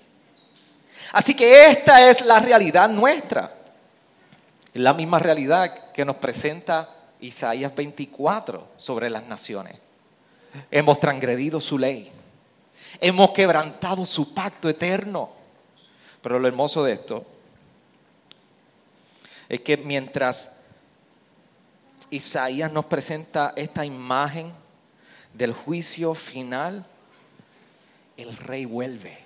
Así 1.12 1.36
que 1.36 1.66
esta 1.66 2.10
es 2.10 2.26
la 2.26 2.40
realidad 2.40 2.88
nuestra. 2.88 3.54
La 4.72 4.92
misma 4.92 5.20
realidad 5.20 5.92
que 5.92 6.04
nos 6.04 6.16
presenta 6.16 6.90
Isaías 7.20 7.72
24 7.76 8.72
sobre 8.76 9.08
las 9.08 9.28
naciones. 9.28 9.76
Hemos 10.68 10.98
transgredido 10.98 11.60
su 11.60 11.78
ley. 11.78 12.10
Hemos 13.00 13.30
quebrantado 13.30 14.04
su 14.04 14.34
pacto 14.34 14.68
eterno. 14.68 15.30
Pero 16.20 16.40
lo 16.40 16.48
hermoso 16.48 16.82
de 16.82 16.94
esto 16.94 17.26
es 19.48 19.60
que 19.60 19.76
mientras 19.76 20.52
Isaías 22.10 22.72
nos 22.72 22.86
presenta 22.86 23.52
esta 23.56 23.84
imagen 23.84 24.52
del 25.32 25.52
juicio 25.52 26.14
final, 26.14 26.86
el 28.16 28.36
rey 28.36 28.64
vuelve. 28.64 29.18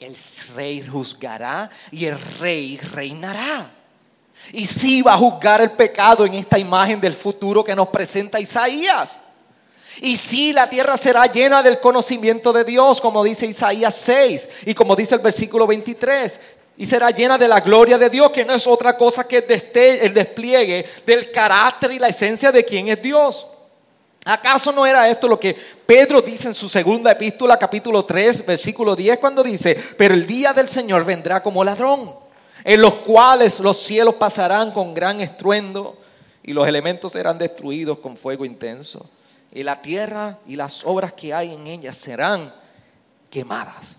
El 0.00 0.16
rey 0.54 0.86
juzgará 0.86 1.70
y 1.90 2.06
el 2.06 2.18
rey 2.38 2.78
reinará. 2.78 3.70
Y 4.52 4.66
sí 4.66 5.02
va 5.02 5.14
a 5.14 5.18
juzgar 5.18 5.60
el 5.60 5.70
pecado 5.70 6.26
en 6.26 6.34
esta 6.34 6.58
imagen 6.58 7.00
del 7.00 7.14
futuro 7.14 7.64
que 7.64 7.74
nos 7.74 7.88
presenta 7.88 8.40
Isaías. 8.40 9.22
Y 10.00 10.16
sí, 10.16 10.52
la 10.52 10.68
tierra 10.68 10.98
será 10.98 11.26
llena 11.26 11.62
del 11.62 11.80
conocimiento 11.80 12.52
de 12.52 12.64
Dios, 12.64 13.00
como 13.00 13.22
dice 13.22 13.46
Isaías 13.46 13.94
6 13.94 14.48
y 14.66 14.74
como 14.74 14.96
dice 14.96 15.14
el 15.14 15.20
versículo 15.20 15.66
23 15.66 16.40
y 16.76 16.86
será 16.86 17.10
llena 17.10 17.38
de 17.38 17.46
la 17.46 17.60
gloria 17.60 17.98
de 17.98 18.10
Dios, 18.10 18.30
que 18.30 18.44
no 18.44 18.52
es 18.52 18.66
otra 18.66 18.96
cosa 18.96 19.26
que 19.26 19.38
el 19.38 20.12
despliegue 20.12 20.84
del 21.06 21.30
carácter 21.30 21.92
y 21.92 21.98
la 21.98 22.08
esencia 22.08 22.50
de 22.50 22.64
quien 22.64 22.88
es 22.88 23.00
Dios. 23.00 23.46
¿Acaso 24.24 24.72
no 24.72 24.86
era 24.86 25.08
esto 25.08 25.28
lo 25.28 25.38
que 25.38 25.54
Pedro 25.86 26.20
dice 26.20 26.48
en 26.48 26.54
su 26.54 26.68
segunda 26.68 27.12
epístola, 27.12 27.58
capítulo 27.58 28.04
3, 28.04 28.46
versículo 28.46 28.96
10, 28.96 29.18
cuando 29.18 29.42
dice, 29.42 29.78
pero 29.96 30.14
el 30.14 30.26
día 30.26 30.52
del 30.52 30.68
Señor 30.68 31.04
vendrá 31.04 31.42
como 31.42 31.62
ladrón, 31.62 32.12
en 32.64 32.80
los 32.80 32.94
cuales 32.94 33.60
los 33.60 33.78
cielos 33.82 34.14
pasarán 34.14 34.72
con 34.72 34.94
gran 34.94 35.20
estruendo 35.20 35.98
y 36.42 36.52
los 36.52 36.66
elementos 36.66 37.12
serán 37.12 37.38
destruidos 37.38 37.98
con 37.98 38.16
fuego 38.16 38.44
intenso, 38.44 39.08
y 39.52 39.62
la 39.62 39.80
tierra 39.80 40.38
y 40.48 40.56
las 40.56 40.84
obras 40.84 41.12
que 41.12 41.32
hay 41.32 41.54
en 41.54 41.66
ella 41.66 41.92
serán 41.92 42.52
quemadas 43.30 43.98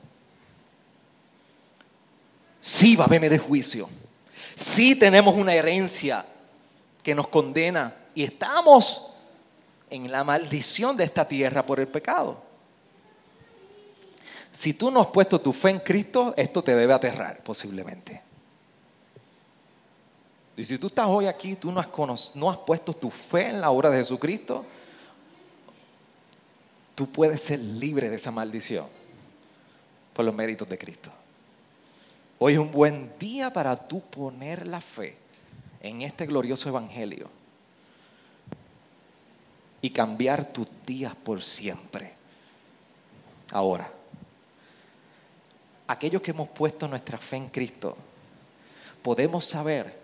sí 2.65 2.95
va 2.95 3.05
a 3.05 3.07
venir 3.07 3.31
el 3.31 3.39
juicio. 3.39 3.87
Sí 4.55 4.95
tenemos 4.95 5.35
una 5.35 5.53
herencia 5.53 6.25
que 7.03 7.13
nos 7.13 7.27
condena 7.27 7.93
y 8.15 8.23
estamos 8.23 9.11
en 9.91 10.11
la 10.11 10.23
maldición 10.23 10.97
de 10.97 11.03
esta 11.03 11.27
tierra 11.27 11.63
por 11.63 11.79
el 11.79 11.87
pecado. 11.87 12.41
Si 14.51 14.73
tú 14.73 14.89
no 14.89 15.01
has 15.01 15.07
puesto 15.07 15.39
tu 15.39 15.53
fe 15.53 15.69
en 15.69 15.79
Cristo, 15.79 16.33
esto 16.35 16.63
te 16.63 16.75
debe 16.75 16.93
aterrar 16.93 17.43
posiblemente. 17.43 18.23
Y 20.57 20.63
si 20.63 20.79
tú 20.79 20.87
estás 20.87 21.05
hoy 21.07 21.27
aquí, 21.27 21.55
tú 21.55 21.71
no 21.71 21.79
has, 21.79 22.35
no 22.35 22.49
has 22.49 22.57
puesto 22.57 22.93
tu 22.93 23.11
fe 23.11 23.49
en 23.49 23.61
la 23.61 23.69
obra 23.69 23.91
de 23.91 23.97
Jesucristo, 23.97 24.65
tú 26.95 27.11
puedes 27.11 27.41
ser 27.41 27.59
libre 27.59 28.09
de 28.09 28.15
esa 28.15 28.31
maldición 28.31 28.87
por 30.13 30.25
los 30.25 30.33
méritos 30.33 30.67
de 30.67 30.77
Cristo. 30.79 31.11
Hoy 32.37 32.53
es 32.53 32.59
un 32.59 32.71
buen 32.71 33.17
día 33.17 33.53
para 33.53 33.87
tú 33.87 34.01
poner 34.01 34.67
la 34.67 34.81
fe 34.81 35.17
en 35.79 36.01
este 36.01 36.25
glorioso 36.25 36.67
evangelio 36.67 37.29
y 39.81 39.89
cambiar 39.91 40.45
tus 40.45 40.67
días 40.85 41.15
por 41.15 41.41
siempre. 41.41 42.13
Ahora, 43.51 43.89
aquellos 45.87 46.21
que 46.21 46.31
hemos 46.31 46.49
puesto 46.49 46.87
nuestra 46.87 47.17
fe 47.17 47.37
en 47.37 47.47
Cristo, 47.47 47.95
podemos 49.01 49.45
saber 49.45 49.97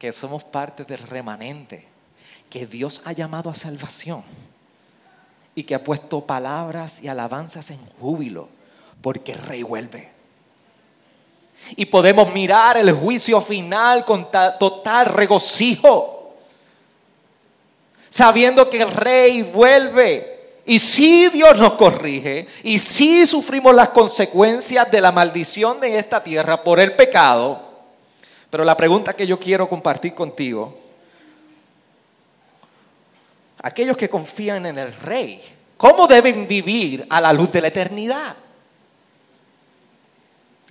que 0.00 0.12
somos 0.12 0.42
parte 0.42 0.84
del 0.84 0.98
remanente, 0.98 1.86
que 2.50 2.66
Dios 2.66 3.02
ha 3.04 3.12
llamado 3.12 3.48
a 3.48 3.54
salvación 3.54 4.24
y 5.54 5.62
que 5.62 5.76
ha 5.76 5.84
puesto 5.84 6.26
palabras 6.26 7.02
y 7.02 7.08
alabanzas 7.08 7.70
en 7.70 7.78
júbilo, 8.00 8.48
porque 9.00 9.32
el 9.32 9.38
rey 9.38 9.62
vuelve. 9.62 10.11
Y 11.76 11.86
podemos 11.86 12.32
mirar 12.32 12.76
el 12.76 12.92
juicio 12.92 13.40
final 13.40 14.04
con 14.04 14.30
total 14.30 15.06
regocijo, 15.06 16.34
sabiendo 18.10 18.68
que 18.68 18.82
el 18.82 18.90
rey 18.90 19.42
vuelve. 19.42 20.60
Y 20.64 20.78
si 20.78 21.28
Dios 21.28 21.56
nos 21.56 21.72
corrige, 21.74 22.46
y 22.62 22.78
si 22.78 23.26
sufrimos 23.26 23.74
las 23.74 23.88
consecuencias 23.88 24.90
de 24.90 25.00
la 25.00 25.10
maldición 25.10 25.80
de 25.80 25.98
esta 25.98 26.22
tierra 26.22 26.62
por 26.62 26.78
el 26.78 26.94
pecado, 26.94 27.60
pero 28.48 28.64
la 28.64 28.76
pregunta 28.76 29.14
que 29.14 29.26
yo 29.26 29.40
quiero 29.40 29.68
compartir 29.68 30.14
contigo, 30.14 30.78
aquellos 33.62 33.96
que 33.96 34.10
confían 34.10 34.66
en 34.66 34.78
el 34.78 34.94
rey, 34.94 35.42
¿cómo 35.76 36.06
deben 36.06 36.46
vivir 36.46 37.06
a 37.08 37.20
la 37.20 37.32
luz 37.32 37.50
de 37.50 37.60
la 37.62 37.68
eternidad? 37.68 38.36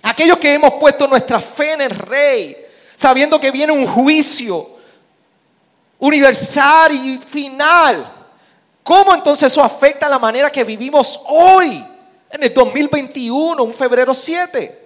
Aquellos 0.02 0.38
que 0.38 0.54
hemos 0.54 0.74
puesto 0.74 1.06
nuestra 1.06 1.40
fe 1.40 1.72
en 1.72 1.80
el 1.82 1.90
rey, 1.90 2.56
sabiendo 2.96 3.40
que 3.40 3.50
viene 3.50 3.72
un 3.72 3.86
juicio 3.86 4.68
universal 5.98 6.92
y 6.92 7.18
final 7.18 8.22
¿Cómo 8.82 9.14
entonces 9.14 9.52
eso 9.52 9.62
afecta 9.62 10.08
la 10.08 10.18
manera 10.18 10.50
que 10.50 10.64
vivimos 10.64 11.20
hoy, 11.28 11.84
en 12.30 12.42
el 12.42 12.52
2021, 12.52 13.62
un 13.62 13.74
febrero 13.74 14.12
7? 14.12 14.80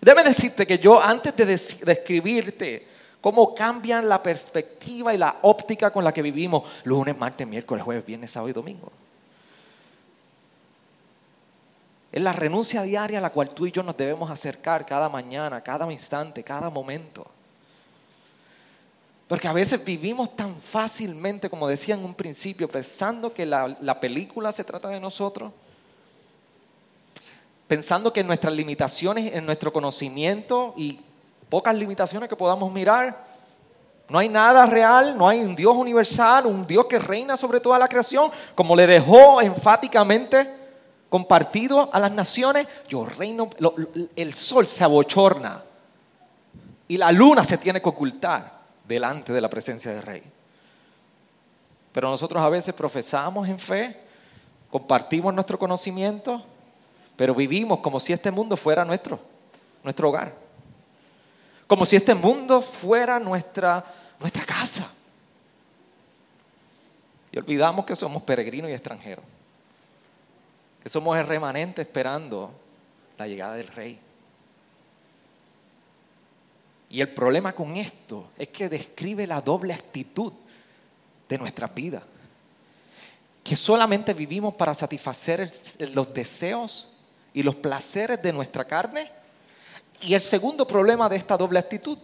Debe 0.00 0.24
decirte 0.24 0.66
que 0.66 0.78
yo 0.78 1.00
antes 1.00 1.34
de 1.36 1.46
describirte 1.46 2.88
cómo 3.20 3.54
cambian 3.54 4.08
la 4.08 4.22
perspectiva 4.22 5.14
y 5.14 5.18
la 5.18 5.36
óptica 5.42 5.92
con 5.92 6.04
la 6.04 6.12
que 6.12 6.22
vivimos 6.22 6.64
lunes, 6.84 7.16
martes, 7.16 7.46
miércoles, 7.46 7.84
jueves, 7.84 8.04
viernes, 8.04 8.32
sábado 8.32 8.50
y 8.50 8.52
domingo. 8.52 8.90
Es 12.16 12.22
la 12.22 12.32
renuncia 12.32 12.80
diaria 12.80 13.18
a 13.18 13.20
la 13.20 13.28
cual 13.28 13.50
tú 13.50 13.66
y 13.66 13.72
yo 13.72 13.82
nos 13.82 13.94
debemos 13.94 14.30
acercar 14.30 14.86
cada 14.86 15.10
mañana, 15.10 15.60
cada 15.60 15.92
instante, 15.92 16.42
cada 16.42 16.70
momento. 16.70 17.26
Porque 19.28 19.46
a 19.46 19.52
veces 19.52 19.84
vivimos 19.84 20.34
tan 20.34 20.56
fácilmente, 20.56 21.50
como 21.50 21.68
decía 21.68 21.94
en 21.94 22.02
un 22.02 22.14
principio, 22.14 22.68
pensando 22.68 23.34
que 23.34 23.44
la, 23.44 24.00
película 24.00 24.50
se 24.50 24.64
trata 24.64 24.88
de 24.88 24.98
nosotros, 24.98 25.52
pensando 27.68 28.10
que 28.14 28.24
nuestras 28.24 28.54
limitaciones, 28.54 29.34
en 29.34 29.44
nuestro 29.44 29.70
conocimiento 29.70 30.72
y 30.74 30.98
pocas 31.50 31.76
limitaciones 31.76 32.30
que 32.30 32.36
podamos 32.36 32.72
mirar, 32.72 33.26
no 34.08 34.18
hay 34.18 34.30
nada 34.30 34.64
real, 34.64 35.18
no 35.18 35.28
hay 35.28 35.40
un 35.40 35.54
Dios 35.54 35.76
universal, 35.76 36.46
un 36.46 36.66
Dios 36.66 36.86
que 36.86 36.98
reina 36.98 37.36
sobre 37.36 37.60
toda 37.60 37.78
la 37.78 37.88
creación, 37.88 38.30
como 38.54 38.74
le 38.74 38.86
dejó 38.86 39.42
enfáticamente 39.42 40.64
compartido 41.08 41.90
a 41.92 41.98
las 41.98 42.12
naciones, 42.12 42.66
yo 42.88 43.06
reino, 43.06 43.50
el 44.16 44.34
sol 44.34 44.66
se 44.66 44.84
abochorna 44.84 45.62
y 46.88 46.96
la 46.96 47.12
luna 47.12 47.44
se 47.44 47.58
tiene 47.58 47.80
que 47.80 47.88
ocultar 47.88 48.60
delante 48.86 49.32
de 49.32 49.40
la 49.40 49.50
presencia 49.50 49.92
del 49.92 50.02
rey. 50.02 50.22
Pero 51.92 52.10
nosotros 52.10 52.42
a 52.42 52.48
veces 52.48 52.74
profesamos 52.74 53.48
en 53.48 53.58
fe, 53.58 53.96
compartimos 54.70 55.32
nuestro 55.32 55.58
conocimiento, 55.58 56.44
pero 57.16 57.34
vivimos 57.34 57.80
como 57.80 57.98
si 57.98 58.12
este 58.12 58.30
mundo 58.30 58.56
fuera 58.56 58.84
nuestro, 58.84 59.18
nuestro 59.82 60.08
hogar. 60.08 60.34
Como 61.66 61.84
si 61.84 61.96
este 61.96 62.14
mundo 62.14 62.60
fuera 62.60 63.18
nuestra, 63.18 63.84
nuestra 64.20 64.44
casa. 64.44 64.88
Y 67.32 67.38
olvidamos 67.38 67.84
que 67.84 67.96
somos 67.96 68.22
peregrinos 68.22 68.70
y 68.70 68.74
extranjeros. 68.74 69.24
Somos 70.86 71.18
el 71.18 71.26
remanente 71.26 71.82
esperando 71.82 72.50
la 73.18 73.26
llegada 73.26 73.56
del 73.56 73.66
rey. 73.68 73.98
Y 76.88 77.00
el 77.00 77.08
problema 77.08 77.52
con 77.52 77.76
esto 77.76 78.30
es 78.38 78.48
que 78.48 78.68
describe 78.68 79.26
la 79.26 79.40
doble 79.40 79.74
actitud 79.74 80.32
de 81.28 81.38
nuestra 81.38 81.66
vida. 81.66 82.02
Que 83.42 83.56
solamente 83.56 84.14
vivimos 84.14 84.54
para 84.54 84.74
satisfacer 84.74 85.50
los 85.92 86.14
deseos 86.14 86.96
y 87.34 87.42
los 87.42 87.56
placeres 87.56 88.22
de 88.22 88.32
nuestra 88.32 88.64
carne. 88.64 89.10
Y 90.02 90.14
el 90.14 90.20
segundo 90.20 90.66
problema 90.66 91.08
de 91.08 91.16
esta 91.16 91.36
doble 91.36 91.58
actitud, 91.58 91.98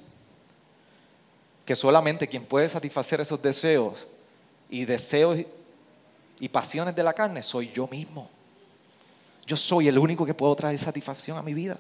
que 1.65 1.77
solamente 1.77 2.27
quien 2.27 2.45
puede 2.45 2.69
satisfacer 2.69 3.21
esos 3.21 3.41
deseos 3.41 4.07
y 4.69 4.85
deseos 4.85 5.39
y 6.41 6.49
pasiones 6.49 6.97
de 6.97 7.03
la 7.03 7.13
carne 7.13 7.43
soy 7.43 7.71
yo 7.73 7.87
mismo. 7.87 8.29
Yo 9.47 9.57
soy 9.57 9.89
el 9.89 9.99
único 9.99 10.25
que 10.25 10.35
puedo 10.35 10.55
traer 10.55 10.79
satisfacción 10.79 11.37
a 11.37 11.43
mi 11.43 11.55
vida. 11.55 11.79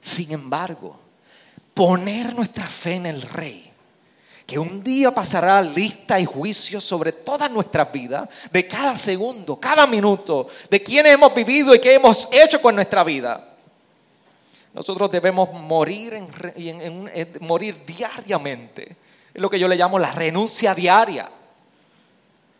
Sin 0.00 0.32
embargo, 0.32 0.96
poner 1.74 2.34
nuestra 2.34 2.66
fe 2.66 2.94
en 2.94 3.06
el 3.06 3.22
Rey, 3.22 3.70
que 4.46 4.58
un 4.58 4.82
día 4.82 5.14
pasará 5.14 5.62
lista 5.62 6.18
y 6.18 6.24
juicio 6.24 6.80
sobre 6.80 7.12
todas 7.12 7.50
nuestras 7.50 7.90
vidas, 7.92 8.28
de 8.50 8.66
cada 8.66 8.96
segundo, 8.96 9.56
cada 9.56 9.86
minuto, 9.86 10.48
de 10.68 10.82
quién 10.82 11.06
hemos 11.06 11.34
vivido 11.34 11.74
y 11.74 11.80
qué 11.80 11.94
hemos 11.94 12.28
hecho 12.32 12.60
con 12.60 12.74
nuestra 12.74 13.04
vida. 13.04 13.46
Nosotros 14.72 15.10
debemos 15.10 15.52
morir, 15.52 16.14
en, 16.14 17.38
morir 17.40 17.84
diariamente. 17.84 18.96
Es 19.32 19.40
lo 19.40 19.50
que 19.50 19.58
yo 19.58 19.66
le 19.66 19.76
llamo 19.76 19.98
la 19.98 20.12
renuncia 20.12 20.74
diaria. 20.74 21.28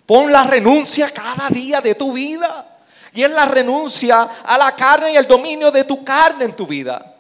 Pon 0.07 0.33
la 0.33 0.43
renuncia 0.43 1.09
cada 1.11 1.49
día 1.49 1.81
de 1.81 1.95
tu 1.95 2.13
vida. 2.13 2.70
Y 3.13 3.23
es 3.23 3.31
la 3.31 3.47
renuncia 3.47 4.23
a 4.45 4.59
la 4.59 4.75
carne 4.75 5.13
y 5.13 5.17
el 5.17 5.27
dominio 5.27 5.71
de 5.71 5.85
tu 5.85 6.05
carne 6.05 6.45
en 6.45 6.55
tu 6.55 6.67
vida. 6.67 7.17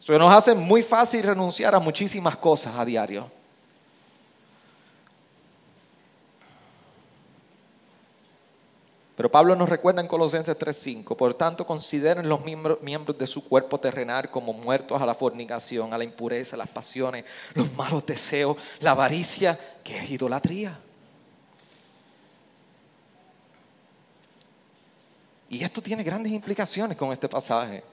Eso 0.00 0.18
nos 0.18 0.32
hace 0.32 0.54
muy 0.54 0.82
fácil 0.82 1.22
renunciar 1.22 1.74
a 1.74 1.78
muchísimas 1.78 2.36
cosas 2.36 2.74
a 2.76 2.84
diario. 2.84 3.30
Pero 9.20 9.30
Pablo 9.30 9.54
nos 9.54 9.68
recuerda 9.68 10.00
en 10.00 10.08
Colosenses 10.08 10.56
3:5, 10.56 11.14
por 11.14 11.34
tanto 11.34 11.66
consideren 11.66 12.26
los 12.26 12.42
miembros, 12.42 12.80
miembros 12.80 13.18
de 13.18 13.26
su 13.26 13.46
cuerpo 13.46 13.78
terrenal 13.78 14.30
como 14.30 14.54
muertos 14.54 15.02
a 15.02 15.04
la 15.04 15.14
fornicación, 15.14 15.92
a 15.92 15.98
la 15.98 16.04
impureza, 16.04 16.56
a 16.56 16.58
las 16.58 16.70
pasiones, 16.70 17.26
los 17.54 17.70
malos 17.74 18.06
deseos, 18.06 18.56
la 18.80 18.92
avaricia, 18.92 19.60
que 19.84 19.98
es 19.98 20.10
idolatría. 20.10 20.80
Y 25.50 25.62
esto 25.62 25.82
tiene 25.82 26.02
grandes 26.02 26.32
implicaciones 26.32 26.96
con 26.96 27.12
este 27.12 27.28
pasaje. 27.28 27.84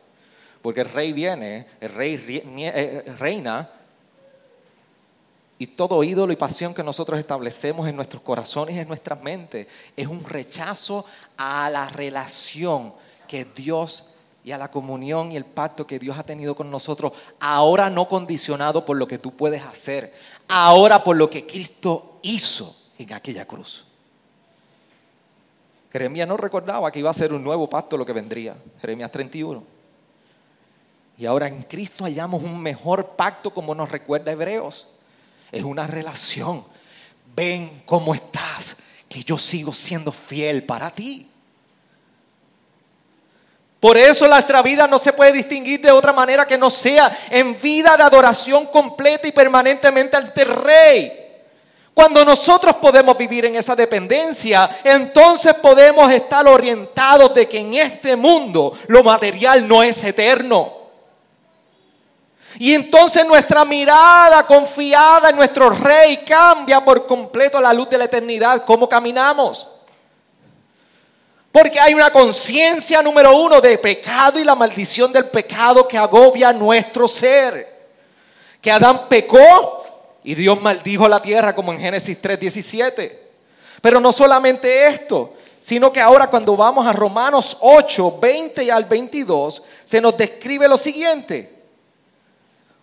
Porque 0.61 0.81
el 0.81 0.89
rey 0.89 1.11
viene, 1.11 1.67
el 1.81 1.93
rey 1.93 2.41
eh, 2.59 3.15
reina, 3.17 3.69
y 5.59 5.67
todo 5.67 6.03
ídolo 6.03 6.31
y 6.31 6.35
pasión 6.35 6.73
que 6.73 6.83
nosotros 6.83 7.17
establecemos 7.17 7.87
en 7.87 7.95
nuestros 7.95 8.21
corazones 8.21 8.75
y 8.75 8.79
en 8.79 8.87
nuestras 8.87 9.21
mentes 9.23 9.67
es 9.95 10.05
un 10.05 10.23
rechazo 10.23 11.03
a 11.35 11.69
la 11.71 11.89
relación 11.89 12.93
que 13.27 13.43
Dios 13.43 14.05
y 14.43 14.51
a 14.51 14.59
la 14.59 14.69
comunión 14.69 15.31
y 15.31 15.35
el 15.35 15.45
pacto 15.45 15.87
que 15.87 15.99
Dios 15.99 16.17
ha 16.17 16.23
tenido 16.23 16.55
con 16.55 16.69
nosotros, 16.69 17.11
ahora 17.39 17.89
no 17.89 18.07
condicionado 18.07 18.85
por 18.85 18.97
lo 18.97 19.07
que 19.07 19.17
tú 19.17 19.35
puedes 19.35 19.63
hacer, 19.63 20.13
ahora 20.47 21.03
por 21.03 21.17
lo 21.17 21.29
que 21.29 21.45
Cristo 21.45 22.19
hizo 22.21 22.75
en 22.99 23.13
aquella 23.13 23.45
cruz. 23.45 23.86
Jeremías 25.91 26.27
no 26.27 26.37
recordaba 26.37 26.91
que 26.91 26.99
iba 26.99 27.09
a 27.09 27.13
ser 27.13 27.33
un 27.33 27.43
nuevo 27.43 27.69
pacto 27.69 27.97
lo 27.97 28.05
que 28.05 28.13
vendría, 28.13 28.55
Jeremías 28.81 29.11
31. 29.11 29.63
Y 31.17 31.25
ahora 31.25 31.47
en 31.47 31.63
Cristo 31.63 32.03
hallamos 32.03 32.43
un 32.43 32.61
mejor 32.61 33.09
pacto 33.15 33.51
como 33.51 33.73
nos 33.73 33.91
recuerda 33.91 34.31
Hebreos. 34.31 34.87
Es 35.51 35.63
una 35.63 35.87
relación. 35.87 36.63
Ven 37.35 37.81
cómo 37.85 38.13
estás. 38.13 38.77
que 39.09 39.23
yo 39.23 39.37
sigo 39.37 39.73
siendo 39.73 40.11
fiel 40.11 40.63
para 40.63 40.91
ti. 40.91 41.29
Por 43.79 43.95
eso 43.95 44.27
nuestra 44.27 44.61
vida 44.61 44.85
no 44.85 44.99
se 44.99 45.13
puede 45.13 45.31
distinguir 45.31 45.81
de 45.81 45.91
otra 45.91 46.11
manera 46.11 46.45
que 46.45 46.57
no 46.57 46.69
sea 46.69 47.15
en 47.29 47.59
vida 47.61 47.95
de 47.95 48.03
adoración 48.03 48.65
completa 48.65 49.27
y 49.27 49.31
permanentemente 49.31 50.17
ante 50.17 50.41
el 50.41 50.49
Rey. 50.49 51.26
Cuando 51.97 52.23
nosotros 52.23 52.75
podemos 52.75 53.17
vivir 53.17 53.45
en 53.45 53.55
esa 53.55 53.75
dependencia, 53.75 54.69
entonces 54.83 55.55
podemos 55.55 56.11
estar 56.11 56.47
orientados 56.47 57.33
de 57.33 57.49
que 57.49 57.57
en 57.57 57.73
este 57.73 58.15
mundo 58.15 58.77
lo 58.85 59.01
material 59.01 59.67
no 59.67 59.81
es 59.81 60.03
eterno. 60.03 60.73
Y 62.59 62.75
entonces 62.75 63.25
nuestra 63.25 63.65
mirada 63.65 64.45
confiada 64.45 65.31
en 65.31 65.37
nuestro 65.37 65.71
Rey 65.71 66.17
cambia 66.17 66.85
por 66.85 67.07
completo 67.07 67.57
a 67.57 67.61
la 67.61 67.73
luz 67.73 67.89
de 67.89 67.97
la 67.97 68.05
eternidad. 68.05 68.63
¿Cómo 68.63 68.87
caminamos? 68.87 69.67
Porque 71.51 71.79
hay 71.79 71.95
una 71.95 72.11
conciencia 72.11 73.01
número 73.01 73.35
uno 73.35 73.59
de 73.59 73.75
pecado 73.79 74.39
y 74.39 74.43
la 74.43 74.53
maldición 74.53 75.11
del 75.11 75.25
pecado 75.25 75.87
que 75.87 75.97
agobia 75.97 76.53
nuestro 76.53 77.07
ser. 77.07 77.75
Que 78.61 78.71
Adán 78.71 79.07
pecó 79.09 79.86
y 80.23 80.35
Dios 80.35 80.61
maldijo 80.61 81.07
la 81.07 81.21
tierra 81.21 81.55
como 81.55 81.71
en 81.73 81.79
Génesis 81.79 82.21
3:17. 82.21 83.19
Pero 83.81 83.99
no 83.99 84.11
solamente 84.11 84.87
esto, 84.87 85.33
sino 85.59 85.91
que 85.91 86.01
ahora 86.01 86.29
cuando 86.29 86.55
vamos 86.55 86.85
a 86.85 86.93
Romanos 86.93 87.57
8, 87.61 88.19
20 88.19 88.63
y 88.63 88.69
al 88.69 88.85
22, 88.85 89.63
se 89.85 90.01
nos 90.01 90.17
describe 90.17 90.67
lo 90.67 90.77
siguiente. 90.77 91.63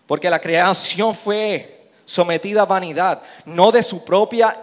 Porque 0.06 0.30
la 0.30 0.40
creación 0.40 1.14
fue 1.14 1.88
sometida 2.04 2.62
a 2.62 2.66
vanidad, 2.66 3.22
no 3.46 3.72
de 3.72 3.82
su 3.82 4.04
propia 4.04 4.56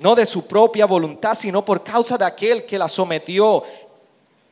no 0.00 0.14
de 0.14 0.24
su 0.24 0.46
propia 0.46 0.86
voluntad, 0.86 1.34
sino 1.34 1.62
por 1.62 1.84
causa 1.84 2.16
de 2.16 2.24
aquel 2.24 2.64
que 2.64 2.78
la 2.78 2.88
sometió 2.88 3.62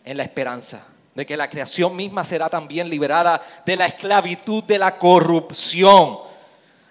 en 0.05 0.19
la 0.19 0.23
esperanza 0.23 0.87
de 1.19 1.27
que 1.27 1.37
la 1.37 1.51
creación 1.51 1.97
misma 1.97 2.25
será 2.25 2.49
también 2.49 2.89
liberada 2.89 3.43
de 3.67 3.75
la 3.75 3.87
esclavitud 3.87 4.63
de 4.63 4.79
la 4.79 4.97
corrupción 4.97 6.28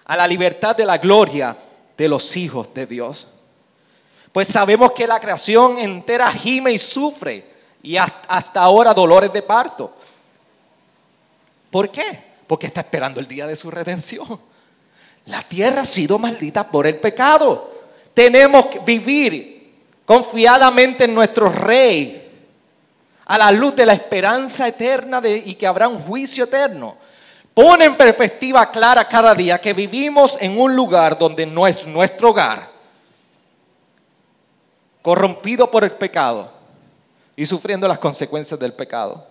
a 0.08 0.18
la 0.18 0.28
libertad 0.28 0.76
de 0.76 0.86
la 0.86 0.98
gloria 0.98 1.56
de 1.96 2.08
los 2.08 2.36
hijos 2.36 2.74
de 2.74 2.88
Dios. 2.88 3.28
Pues 4.32 4.48
sabemos 4.48 4.92
que 4.94 5.08
la 5.08 5.20
creación 5.20 5.78
entera 5.78 6.32
gime 6.32 6.72
y 6.72 6.78
sufre 6.80 7.46
y 7.84 7.98
hasta 7.98 8.62
ahora 8.62 8.94
dolores 8.94 9.32
de 9.32 9.44
parto. 9.44 9.94
¿Por 11.70 11.90
qué? 11.90 12.24
Porque 12.48 12.68
está 12.68 12.82
esperando 12.82 13.20
el 13.20 13.28
día 13.28 13.46
de 13.46 13.56
su 13.56 13.70
redención. 13.70 14.40
La 15.28 15.42
tierra 15.44 15.82
ha 15.82 15.86
sido 15.86 16.18
maldita 16.18 16.68
por 16.68 16.88
el 16.88 16.98
pecado 16.98 17.78
tenemos 18.18 18.66
que 18.66 18.80
vivir 18.80 19.76
confiadamente 20.04 21.04
en 21.04 21.14
nuestro 21.14 21.50
Rey, 21.50 22.24
a 23.28 23.38
la 23.38 23.52
luz 23.52 23.76
de 23.76 23.86
la 23.86 23.94
esperanza 23.94 24.68
eterna 24.68 25.22
y 25.24 25.54
que 25.54 25.68
habrá 25.68 25.88
un 25.88 26.00
juicio 26.00 26.46
eterno. 26.46 26.98
Pone 27.58 27.86
en 27.86 27.98
perspectiva 27.98 28.70
clara 28.70 29.08
cada 29.08 29.34
día 29.34 29.60
que 29.60 29.74
vivimos 29.74 30.38
en 30.40 30.60
un 30.60 30.76
lugar 30.76 31.18
donde 31.18 31.44
no 31.44 31.66
es 31.66 31.88
nuestro 31.88 32.30
hogar, 32.30 32.70
corrompido 35.02 35.72
por 35.72 35.84
el 35.84 35.90
pecado 35.90 36.54
y 37.36 37.48
sufriendo 37.48 37.88
las 37.88 37.98
consecuencias 37.98 38.60
del 38.60 38.74
pecado. 38.74 39.28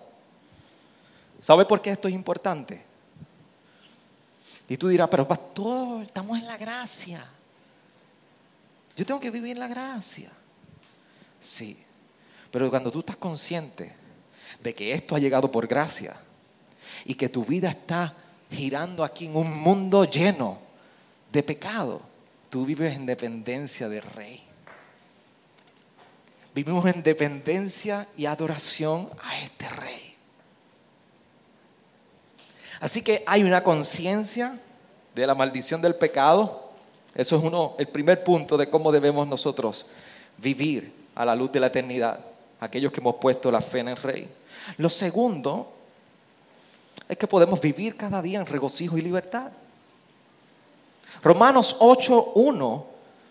¿Sabe 1.39 1.63
por 1.63 1.81
qué 1.81 1.91
esto 1.91 2.09
es 2.09 2.13
importante? 2.13 2.83
Y 4.67 4.75
tú 4.75 4.89
dirás, 4.89 5.07
pero 5.07 5.25
pastor, 5.25 6.03
estamos 6.03 6.37
en 6.37 6.47
la 6.47 6.57
gracia. 6.57 7.25
Yo 8.97 9.05
tengo 9.05 9.21
que 9.21 9.31
vivir 9.31 9.53
en 9.53 9.59
la 9.59 9.69
gracia. 9.69 10.29
Sí. 11.39 11.81
Pero 12.51 12.69
cuando 12.69 12.91
tú 12.91 12.99
estás 12.99 13.15
consciente 13.15 13.95
de 14.61 14.73
que 14.73 14.91
esto 14.91 15.15
ha 15.15 15.19
llegado 15.19 15.49
por 15.49 15.65
gracia 15.65 16.26
y 17.07 17.15
que 17.15 17.29
tu 17.29 17.43
vida 17.43 17.69
está 17.69 18.13
girando 18.51 19.03
aquí 19.03 19.25
en 19.25 19.35
un 19.35 19.59
mundo 19.59 20.05
lleno 20.05 20.59
de 21.31 21.41
pecado, 21.41 22.01
tú 22.49 22.65
vives 22.65 22.95
en 22.95 23.05
dependencia 23.05 23.89
del 23.89 24.03
Rey. 24.03 24.43
Vivimos 26.53 26.85
en 26.85 27.01
dependencia 27.01 28.07
y 28.15 28.25
adoración 28.25 29.09
a 29.23 29.39
este 29.39 29.67
Rey. 29.69 30.15
Así 32.79 33.01
que 33.01 33.23
hay 33.25 33.43
una 33.43 33.63
conciencia 33.63 34.59
de 35.15 35.25
la 35.25 35.33
maldición 35.33 35.81
del 35.81 35.95
pecado 35.95 36.67
eso 37.17 37.35
es 37.35 37.43
uno, 37.43 37.73
el 37.79 37.87
primer 37.87 38.23
punto 38.23 38.57
de 38.57 38.69
cómo 38.69 38.91
debemos 38.91 39.27
nosotros 39.27 39.87
vivir 40.37 40.93
a 41.15 41.25
la 41.25 41.35
luz 41.35 41.51
de 41.51 41.59
la 41.59 41.67
eternidad, 41.67 42.19
aquellos 42.59 42.91
que 42.91 42.99
hemos 42.99 43.15
puesto 43.15 43.49
la 43.49 43.59
fe 43.59 43.79
en 43.79 43.87
el 43.87 43.97
Rey. 43.97 44.29
Lo 44.77 44.87
segundo 44.91 45.73
es 47.07 47.17
que 47.17 47.27
podemos 47.27 47.59
vivir 47.61 47.95
cada 47.95 48.21
día 48.21 48.39
en 48.39 48.45
regocijo 48.45 48.97
y 48.97 49.01
libertad. 49.01 49.51
Romanos 51.23 51.77
8.1 51.79 52.83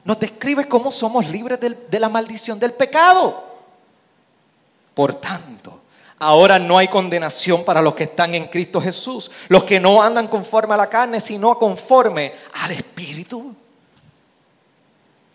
nos 0.05 0.19
describe 0.19 0.69
cómo 0.69 0.93
somos 0.93 1.29
libres 1.31 1.59
de 1.61 2.01
la 2.01 2.09
maldición 2.09 2.59
del 2.59 2.73
pecado. 2.73 3.45
Por 4.95 5.15
tanto, 5.15 5.81
ahora 6.19 6.59
no 6.59 6.79
hay 6.79 6.89
condenación 6.89 7.65
para 7.65 7.83
los 7.83 7.95
que 7.95 8.05
están 8.05 8.35
en 8.35 8.47
Cristo 8.47 8.81
Jesús, 8.81 9.31
los 9.49 9.65
que 9.65 9.81
no 9.81 10.03
andan 10.03 10.29
conforme 10.29 10.75
a 10.75 10.79
la 10.79 10.89
carne, 10.89 11.21
sino 11.21 11.59
conforme 11.59 12.33
al 12.63 12.71
Espíritu 12.71 13.55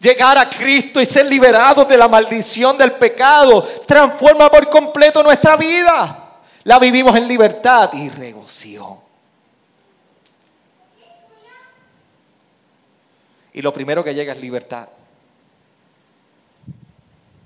llegar 0.02 0.38
a 0.38 0.50
Cristo 0.50 1.00
y 1.00 1.06
ser 1.06 1.28
liberados 1.28 1.88
de 1.88 1.96
la 1.96 2.08
maldición 2.08 2.78
del 2.78 2.94
pecado 2.94 3.62
transforma 3.86 4.50
por 4.50 4.68
completo 4.70 5.22
nuestra 5.22 5.56
vida. 5.56 6.20
La 6.64 6.78
vivimos 6.78 7.16
en 7.16 7.28
libertad 7.28 7.91
y 7.93 8.09
regocijo. 8.09 9.03
Y 13.53 13.62
lo 13.62 13.74
primero 13.74 14.03
que 14.03 14.14
llega 14.14 14.34
es 14.34 14.39
libertad. 14.39 14.88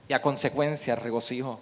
Y 0.08 0.14
a 0.14 0.22
consecuencia 0.22 0.96
regocijo. 0.96 1.60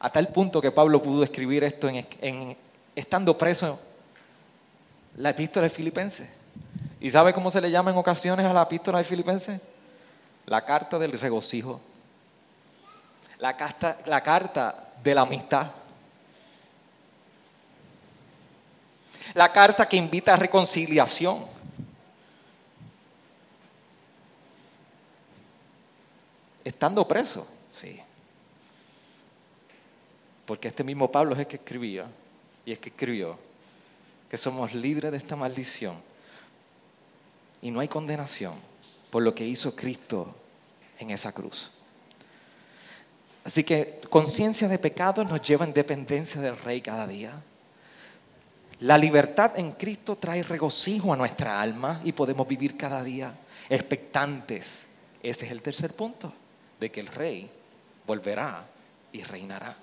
A 0.00 0.10
tal 0.10 0.28
punto 0.28 0.60
que 0.60 0.70
Pablo 0.70 1.02
pudo 1.02 1.24
escribir 1.24 1.64
esto 1.64 1.88
en, 1.88 2.56
estando 2.94 3.36
preso 3.36 3.80
la 5.16 5.30
epístola 5.30 5.64
de 5.64 5.70
Filipenses. 5.70 6.28
¿Y 7.00 7.10
sabe 7.10 7.32
cómo 7.32 7.50
se 7.50 7.60
le 7.60 7.70
llama 7.70 7.90
en 7.90 7.96
ocasiones 7.96 8.46
a 8.46 8.52
la 8.52 8.62
epístola 8.62 8.98
de 8.98 9.04
Filipenses? 9.04 9.60
La 10.46 10.64
carta 10.64 10.98
del 10.98 11.18
regocijo. 11.18 11.80
La 13.40 13.56
la 14.06 14.22
carta 14.22 14.92
de 15.02 15.14
la 15.14 15.22
amistad. 15.22 15.66
La 19.34 19.52
carta 19.52 19.88
que 19.88 19.96
invita 19.96 20.34
a 20.34 20.36
reconciliación. 20.36 21.44
Estando 26.64 27.06
preso, 27.06 27.46
sí. 27.70 28.00
Porque 30.44 30.68
este 30.68 30.84
mismo 30.84 31.10
Pablo 31.10 31.34
es 31.34 31.40
el 31.40 31.46
que 31.46 31.56
escribía 31.56 32.06
y 32.64 32.72
es 32.72 32.78
que 32.78 32.90
escribió 32.90 33.38
que 34.30 34.36
somos 34.36 34.74
libres 34.74 35.10
de 35.10 35.16
esta 35.16 35.36
maldición 35.36 35.94
y 37.62 37.70
no 37.70 37.80
hay 37.80 37.88
condenación 37.88 38.52
por 39.10 39.22
lo 39.22 39.34
que 39.34 39.44
hizo 39.44 39.74
Cristo 39.74 40.34
en 40.98 41.10
esa 41.10 41.32
cruz. 41.32 41.70
Así 43.44 43.64
que 43.64 44.00
conciencia 44.10 44.68
de 44.68 44.78
pecado 44.78 45.24
nos 45.24 45.40
lleva 45.40 45.64
en 45.64 45.72
dependencia 45.72 46.40
del 46.40 46.58
Rey 46.58 46.82
cada 46.82 47.06
día. 47.06 47.32
La 48.80 48.96
libertad 48.96 49.58
en 49.58 49.72
Cristo 49.72 50.16
trae 50.16 50.42
regocijo 50.42 51.12
a 51.12 51.16
nuestra 51.16 51.60
alma 51.60 52.00
y 52.04 52.12
podemos 52.12 52.46
vivir 52.46 52.76
cada 52.76 53.02
día 53.02 53.34
expectantes. 53.68 54.86
Ese 55.20 55.46
es 55.46 55.50
el 55.50 55.62
tercer 55.62 55.94
punto, 55.94 56.32
de 56.78 56.90
que 56.90 57.00
el 57.00 57.08
Rey 57.08 57.50
volverá 58.06 58.64
y 59.12 59.22
reinará. 59.24 59.76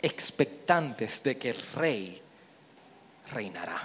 Expectantes 0.00 1.22
de 1.22 1.38
que 1.38 1.50
el 1.50 1.62
Rey 1.74 2.20
reinará. 3.32 3.80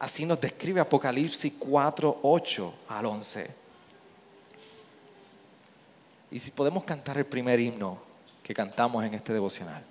Así 0.00 0.26
nos 0.26 0.38
describe 0.38 0.80
Apocalipsis 0.80 1.54
4, 1.58 2.20
8 2.22 2.74
al 2.88 3.06
11. 3.06 3.61
Y 6.32 6.38
si 6.38 6.50
podemos 6.50 6.82
cantar 6.84 7.18
el 7.18 7.26
primer 7.26 7.60
himno 7.60 7.98
que 8.42 8.54
cantamos 8.54 9.04
en 9.04 9.12
este 9.12 9.34
devocional, 9.34 9.84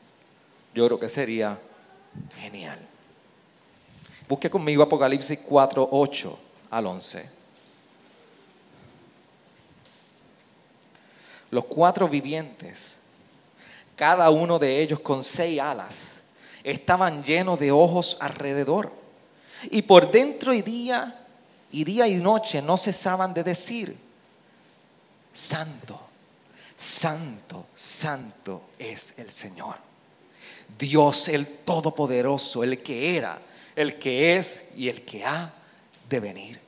yo 0.73 0.87
creo 0.87 0.99
que 0.99 1.07
sería 1.07 1.59
genial. 2.39 2.79
Busque 4.27 4.49
conmigo 4.49 4.81
Apocalipsis 4.81 5.39
4, 5.47 5.89
8 5.91 6.39
al 6.71 6.87
11. 6.87 7.29
Los 11.51 11.65
cuatro 11.65 12.07
vivientes, 12.09 12.95
cada 13.95 14.29
uno 14.31 14.57
de 14.57 14.81
ellos 14.81 14.99
con 15.01 15.23
seis 15.23 15.59
alas, 15.59 16.21
estaban 16.63 17.23
llenos 17.23 17.59
de 17.59 17.71
ojos 17.71 18.17
alrededor 18.19 18.91
Y 19.69 19.83
por 19.83 20.09
dentro 20.09 20.53
y 20.53 20.63
día 20.63 21.23
y 21.71 21.83
día 21.83 22.07
y 22.07 22.15
noche 22.15 22.63
no 22.63 22.77
cesaban 22.77 23.33
de 23.33 23.43
decir, 23.43 23.95
Santo, 25.33 26.10
Santo, 26.81 27.67
Santo 27.75 28.69
es 28.79 29.19
el 29.19 29.29
Señor. 29.29 29.75
Dios 30.79 31.27
el 31.27 31.45
Todopoderoso, 31.45 32.63
el 32.63 32.81
que 32.81 33.15
era, 33.17 33.39
el 33.75 33.99
que 33.99 34.35
es 34.35 34.69
y 34.75 34.89
el 34.89 35.03
que 35.03 35.23
ha 35.23 35.53
de 36.09 36.19
venir. 36.19 36.59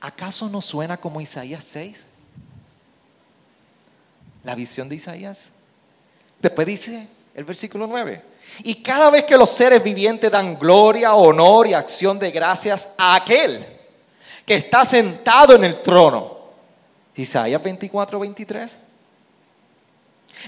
¿Acaso 0.00 0.48
no 0.48 0.60
suena 0.60 0.96
como 0.96 1.20
Isaías 1.20 1.64
6? 1.64 2.06
La 4.44 4.54
visión 4.54 4.88
de 4.88 4.94
Isaías. 4.94 5.50
Después 6.40 6.64
dice 6.64 7.08
el 7.34 7.42
versículo 7.42 7.88
9. 7.88 8.22
Y 8.62 8.80
cada 8.80 9.10
vez 9.10 9.24
que 9.24 9.36
los 9.36 9.50
seres 9.50 9.82
vivientes 9.82 10.30
dan 10.30 10.56
gloria, 10.56 11.16
honor 11.16 11.66
y 11.66 11.74
acción 11.74 12.16
de 12.20 12.30
gracias 12.30 12.90
a 12.96 13.16
aquel 13.16 13.58
que 14.46 14.54
está 14.54 14.84
sentado 14.84 15.56
en 15.56 15.64
el 15.64 15.82
trono. 15.82 16.38
Isaías 17.16 17.60
24, 17.60 18.20
23. 18.20 18.83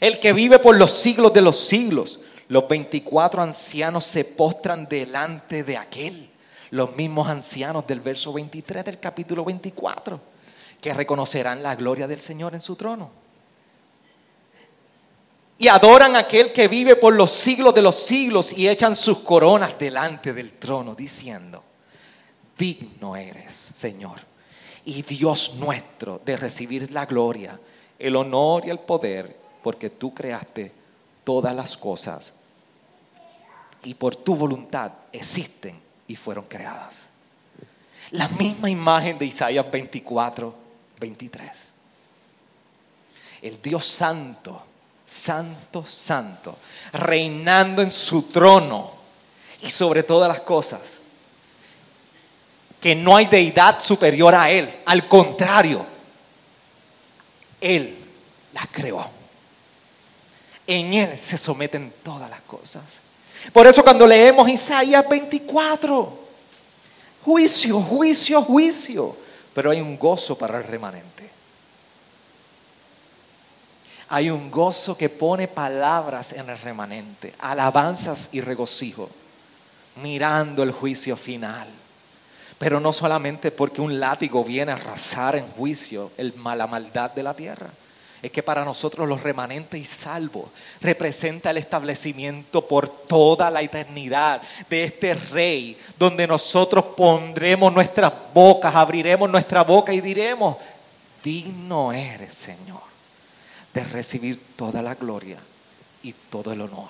El 0.00 0.20
que 0.20 0.32
vive 0.32 0.58
por 0.58 0.76
los 0.76 0.92
siglos 0.92 1.32
de 1.32 1.42
los 1.42 1.58
siglos. 1.58 2.20
Los 2.48 2.68
24 2.68 3.42
ancianos 3.42 4.04
se 4.04 4.24
postran 4.24 4.88
delante 4.88 5.64
de 5.64 5.76
aquel. 5.76 6.28
Los 6.70 6.94
mismos 6.96 7.28
ancianos 7.28 7.86
del 7.86 8.00
verso 8.00 8.32
23 8.32 8.84
del 8.84 8.98
capítulo 8.98 9.44
24, 9.44 10.20
que 10.80 10.94
reconocerán 10.94 11.62
la 11.62 11.76
gloria 11.76 12.06
del 12.06 12.20
Señor 12.20 12.54
en 12.54 12.60
su 12.60 12.76
trono. 12.76 13.10
Y 15.58 15.68
adoran 15.68 16.16
a 16.16 16.20
aquel 16.20 16.52
que 16.52 16.68
vive 16.68 16.96
por 16.96 17.14
los 17.14 17.32
siglos 17.32 17.74
de 17.74 17.82
los 17.82 17.96
siglos 17.96 18.52
y 18.52 18.68
echan 18.68 18.94
sus 18.94 19.20
coronas 19.20 19.78
delante 19.78 20.34
del 20.34 20.54
trono, 20.54 20.94
diciendo, 20.94 21.62
digno 22.58 23.16
eres, 23.16 23.54
Señor, 23.74 24.20
y 24.84 25.02
Dios 25.02 25.54
nuestro, 25.58 26.20
de 26.24 26.36
recibir 26.36 26.90
la 26.90 27.06
gloria, 27.06 27.58
el 27.98 28.16
honor 28.16 28.66
y 28.66 28.70
el 28.70 28.80
poder, 28.80 29.45
porque 29.66 29.90
tú 29.90 30.14
creaste 30.14 30.70
todas 31.24 31.52
las 31.52 31.76
cosas 31.76 32.34
y 33.82 33.94
por 33.94 34.14
tu 34.14 34.36
voluntad 34.36 34.92
existen 35.10 35.76
y 36.06 36.14
fueron 36.14 36.44
creadas. 36.44 37.06
La 38.12 38.28
misma 38.28 38.70
imagen 38.70 39.18
de 39.18 39.26
Isaías 39.26 39.68
24, 39.68 40.54
23. 41.00 41.72
El 43.42 43.60
Dios 43.60 43.84
santo 43.84 44.62
santo, 45.04 45.84
santo, 45.84 46.56
reinando 46.92 47.82
en 47.82 47.90
su 47.90 48.22
trono 48.30 48.92
y 49.62 49.68
sobre 49.68 50.04
todas 50.04 50.28
las 50.28 50.42
cosas. 50.42 50.98
Que 52.80 52.94
no 52.94 53.16
hay 53.16 53.26
deidad 53.26 53.82
superior 53.82 54.32
a 54.32 54.48
Él, 54.48 54.72
al 54.84 55.08
contrario, 55.08 55.84
Él 57.60 57.96
las 58.52 58.68
creó. 58.68 59.25
En 60.66 60.94
Él 60.94 61.18
se 61.18 61.38
someten 61.38 61.92
todas 62.02 62.28
las 62.28 62.40
cosas. 62.42 62.82
Por 63.52 63.66
eso 63.66 63.82
cuando 63.82 64.06
leemos 64.06 64.48
Isaías 64.48 65.08
24, 65.08 66.18
juicio, 67.24 67.80
juicio, 67.80 68.42
juicio, 68.42 69.16
pero 69.54 69.70
hay 69.70 69.80
un 69.80 69.98
gozo 69.98 70.36
para 70.36 70.58
el 70.58 70.64
remanente. 70.64 71.30
Hay 74.08 74.30
un 74.30 74.50
gozo 74.50 74.96
que 74.96 75.08
pone 75.08 75.48
palabras 75.48 76.32
en 76.32 76.48
el 76.48 76.58
remanente, 76.58 77.34
alabanzas 77.40 78.30
y 78.32 78.40
regocijo, 78.40 79.10
mirando 80.02 80.62
el 80.62 80.70
juicio 80.70 81.16
final. 81.16 81.66
Pero 82.58 82.80
no 82.80 82.92
solamente 82.92 83.50
porque 83.50 83.80
un 83.80 83.98
látigo 83.98 84.44
viene 84.44 84.72
a 84.72 84.76
arrasar 84.76 85.36
en 85.36 85.46
juicio 85.46 86.12
el, 86.16 86.32
la 86.56 86.66
maldad 86.66 87.10
de 87.10 87.22
la 87.22 87.34
tierra. 87.34 87.68
Es 88.22 88.32
que 88.32 88.42
para 88.42 88.64
nosotros 88.64 89.08
los 89.08 89.22
remanentes 89.22 89.80
y 89.80 89.84
salvos 89.84 90.46
representa 90.80 91.50
el 91.50 91.58
establecimiento 91.58 92.66
por 92.66 92.88
toda 92.88 93.50
la 93.50 93.62
eternidad 93.62 94.40
de 94.68 94.84
este 94.84 95.14
rey, 95.14 95.78
donde 95.98 96.26
nosotros 96.26 96.84
pondremos 96.96 97.72
nuestras 97.72 98.12
bocas, 98.32 98.74
abriremos 98.74 99.30
nuestra 99.30 99.62
boca 99.62 99.92
y 99.92 100.00
diremos, 100.00 100.56
digno 101.22 101.92
eres 101.92 102.34
Señor 102.34 102.80
de 103.74 103.84
recibir 103.84 104.40
toda 104.56 104.80
la 104.80 104.94
gloria 104.94 105.38
y 106.02 106.12
todo 106.30 106.52
el 106.52 106.62
honor 106.62 106.88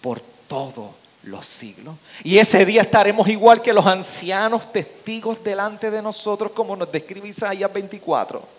por 0.00 0.20
todos 0.20 0.90
los 1.24 1.46
siglos. 1.46 1.96
Y 2.22 2.38
ese 2.38 2.64
día 2.64 2.82
estaremos 2.82 3.28
igual 3.28 3.60
que 3.60 3.72
los 3.72 3.86
ancianos 3.86 4.72
testigos 4.72 5.42
delante 5.42 5.90
de 5.90 6.00
nosotros, 6.00 6.52
como 6.52 6.76
nos 6.76 6.90
describe 6.92 7.28
Isaías 7.28 7.72
24. 7.72 8.57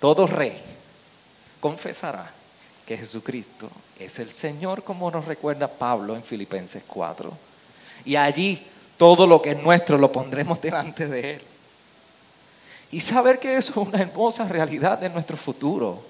Todo 0.00 0.26
rey 0.26 0.56
confesará 1.60 2.30
que 2.86 2.96
Jesucristo 2.96 3.68
es 3.98 4.18
el 4.18 4.30
Señor, 4.30 4.82
como 4.82 5.10
nos 5.10 5.24
recuerda 5.24 5.68
Pablo 5.68 6.16
en 6.16 6.22
Filipenses 6.22 6.82
4. 6.86 7.32
Y 8.04 8.16
allí 8.16 8.64
todo 8.96 9.26
lo 9.26 9.42
que 9.42 9.52
es 9.52 9.62
nuestro 9.62 9.98
lo 9.98 10.10
pondremos 10.10 10.60
delante 10.60 11.06
de 11.06 11.34
Él. 11.34 11.42
Y 12.90 13.00
saber 13.00 13.38
que 13.38 13.56
eso 13.56 13.72
es 13.72 13.88
una 13.88 14.00
hermosa 14.00 14.48
realidad 14.48 14.98
de 14.98 15.10
nuestro 15.10 15.36
futuro 15.36 16.02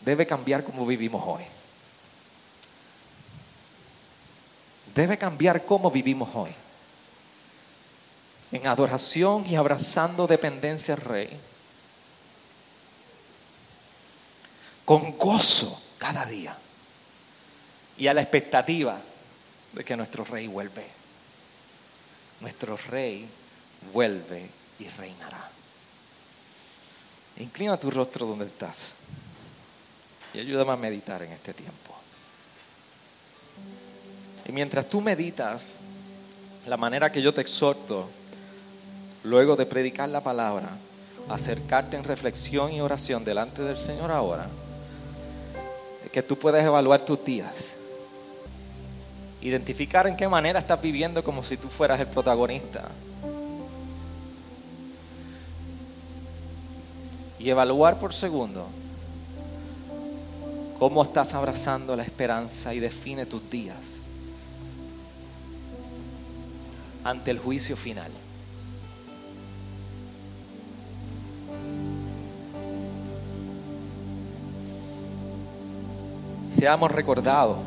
debe 0.00 0.26
cambiar 0.26 0.64
como 0.64 0.86
vivimos 0.86 1.22
hoy. 1.26 1.42
Debe 4.94 5.16
cambiar 5.16 5.64
cómo 5.64 5.90
vivimos 5.90 6.28
hoy. 6.34 6.50
En 8.52 8.66
adoración 8.66 9.46
y 9.48 9.54
abrazando 9.54 10.26
dependencia 10.26 10.94
al 10.94 11.00
Rey. 11.00 11.40
Con 14.90 15.16
gozo 15.16 15.80
cada 15.98 16.26
día. 16.26 16.52
Y 17.96 18.08
a 18.08 18.12
la 18.12 18.22
expectativa 18.22 18.98
de 19.72 19.84
que 19.84 19.96
nuestro 19.96 20.24
Rey 20.24 20.48
vuelve. 20.48 20.84
Nuestro 22.40 22.76
Rey 22.76 23.24
vuelve 23.92 24.50
y 24.80 24.88
reinará. 24.88 25.48
Inclina 27.36 27.76
tu 27.76 27.92
rostro 27.92 28.26
donde 28.26 28.46
estás 28.46 28.94
y 30.34 30.40
ayúdame 30.40 30.72
a 30.72 30.76
meditar 30.76 31.22
en 31.22 31.30
este 31.30 31.54
tiempo. 31.54 31.94
Y 34.44 34.50
mientras 34.50 34.88
tú 34.88 35.00
meditas, 35.00 35.74
la 36.66 36.76
manera 36.76 37.12
que 37.12 37.22
yo 37.22 37.32
te 37.32 37.42
exhorto, 37.42 38.10
luego 39.22 39.54
de 39.54 39.66
predicar 39.66 40.08
la 40.08 40.20
palabra, 40.20 40.70
acercarte 41.28 41.96
en 41.96 42.02
reflexión 42.02 42.72
y 42.72 42.80
oración 42.80 43.24
delante 43.24 43.62
del 43.62 43.78
Señor 43.78 44.10
ahora, 44.10 44.48
que 46.12 46.22
tú 46.22 46.36
puedes 46.36 46.64
evaluar 46.64 47.04
tus 47.04 47.24
días, 47.24 47.74
identificar 49.40 50.06
en 50.06 50.16
qué 50.16 50.28
manera 50.28 50.58
estás 50.58 50.80
viviendo 50.80 51.22
como 51.22 51.44
si 51.44 51.56
tú 51.56 51.68
fueras 51.68 52.00
el 52.00 52.06
protagonista 52.06 52.88
y 57.38 57.48
evaluar 57.48 57.98
por 57.98 58.12
segundo 58.12 58.66
cómo 60.78 61.02
estás 61.02 61.34
abrazando 61.34 61.96
la 61.96 62.02
esperanza 62.02 62.74
y 62.74 62.80
define 62.80 63.26
tus 63.26 63.48
días 63.50 63.76
ante 67.04 67.30
el 67.30 67.38
juicio 67.38 67.76
final. 67.76 68.10
Seamos 76.50 76.90
recordados. 76.90 77.58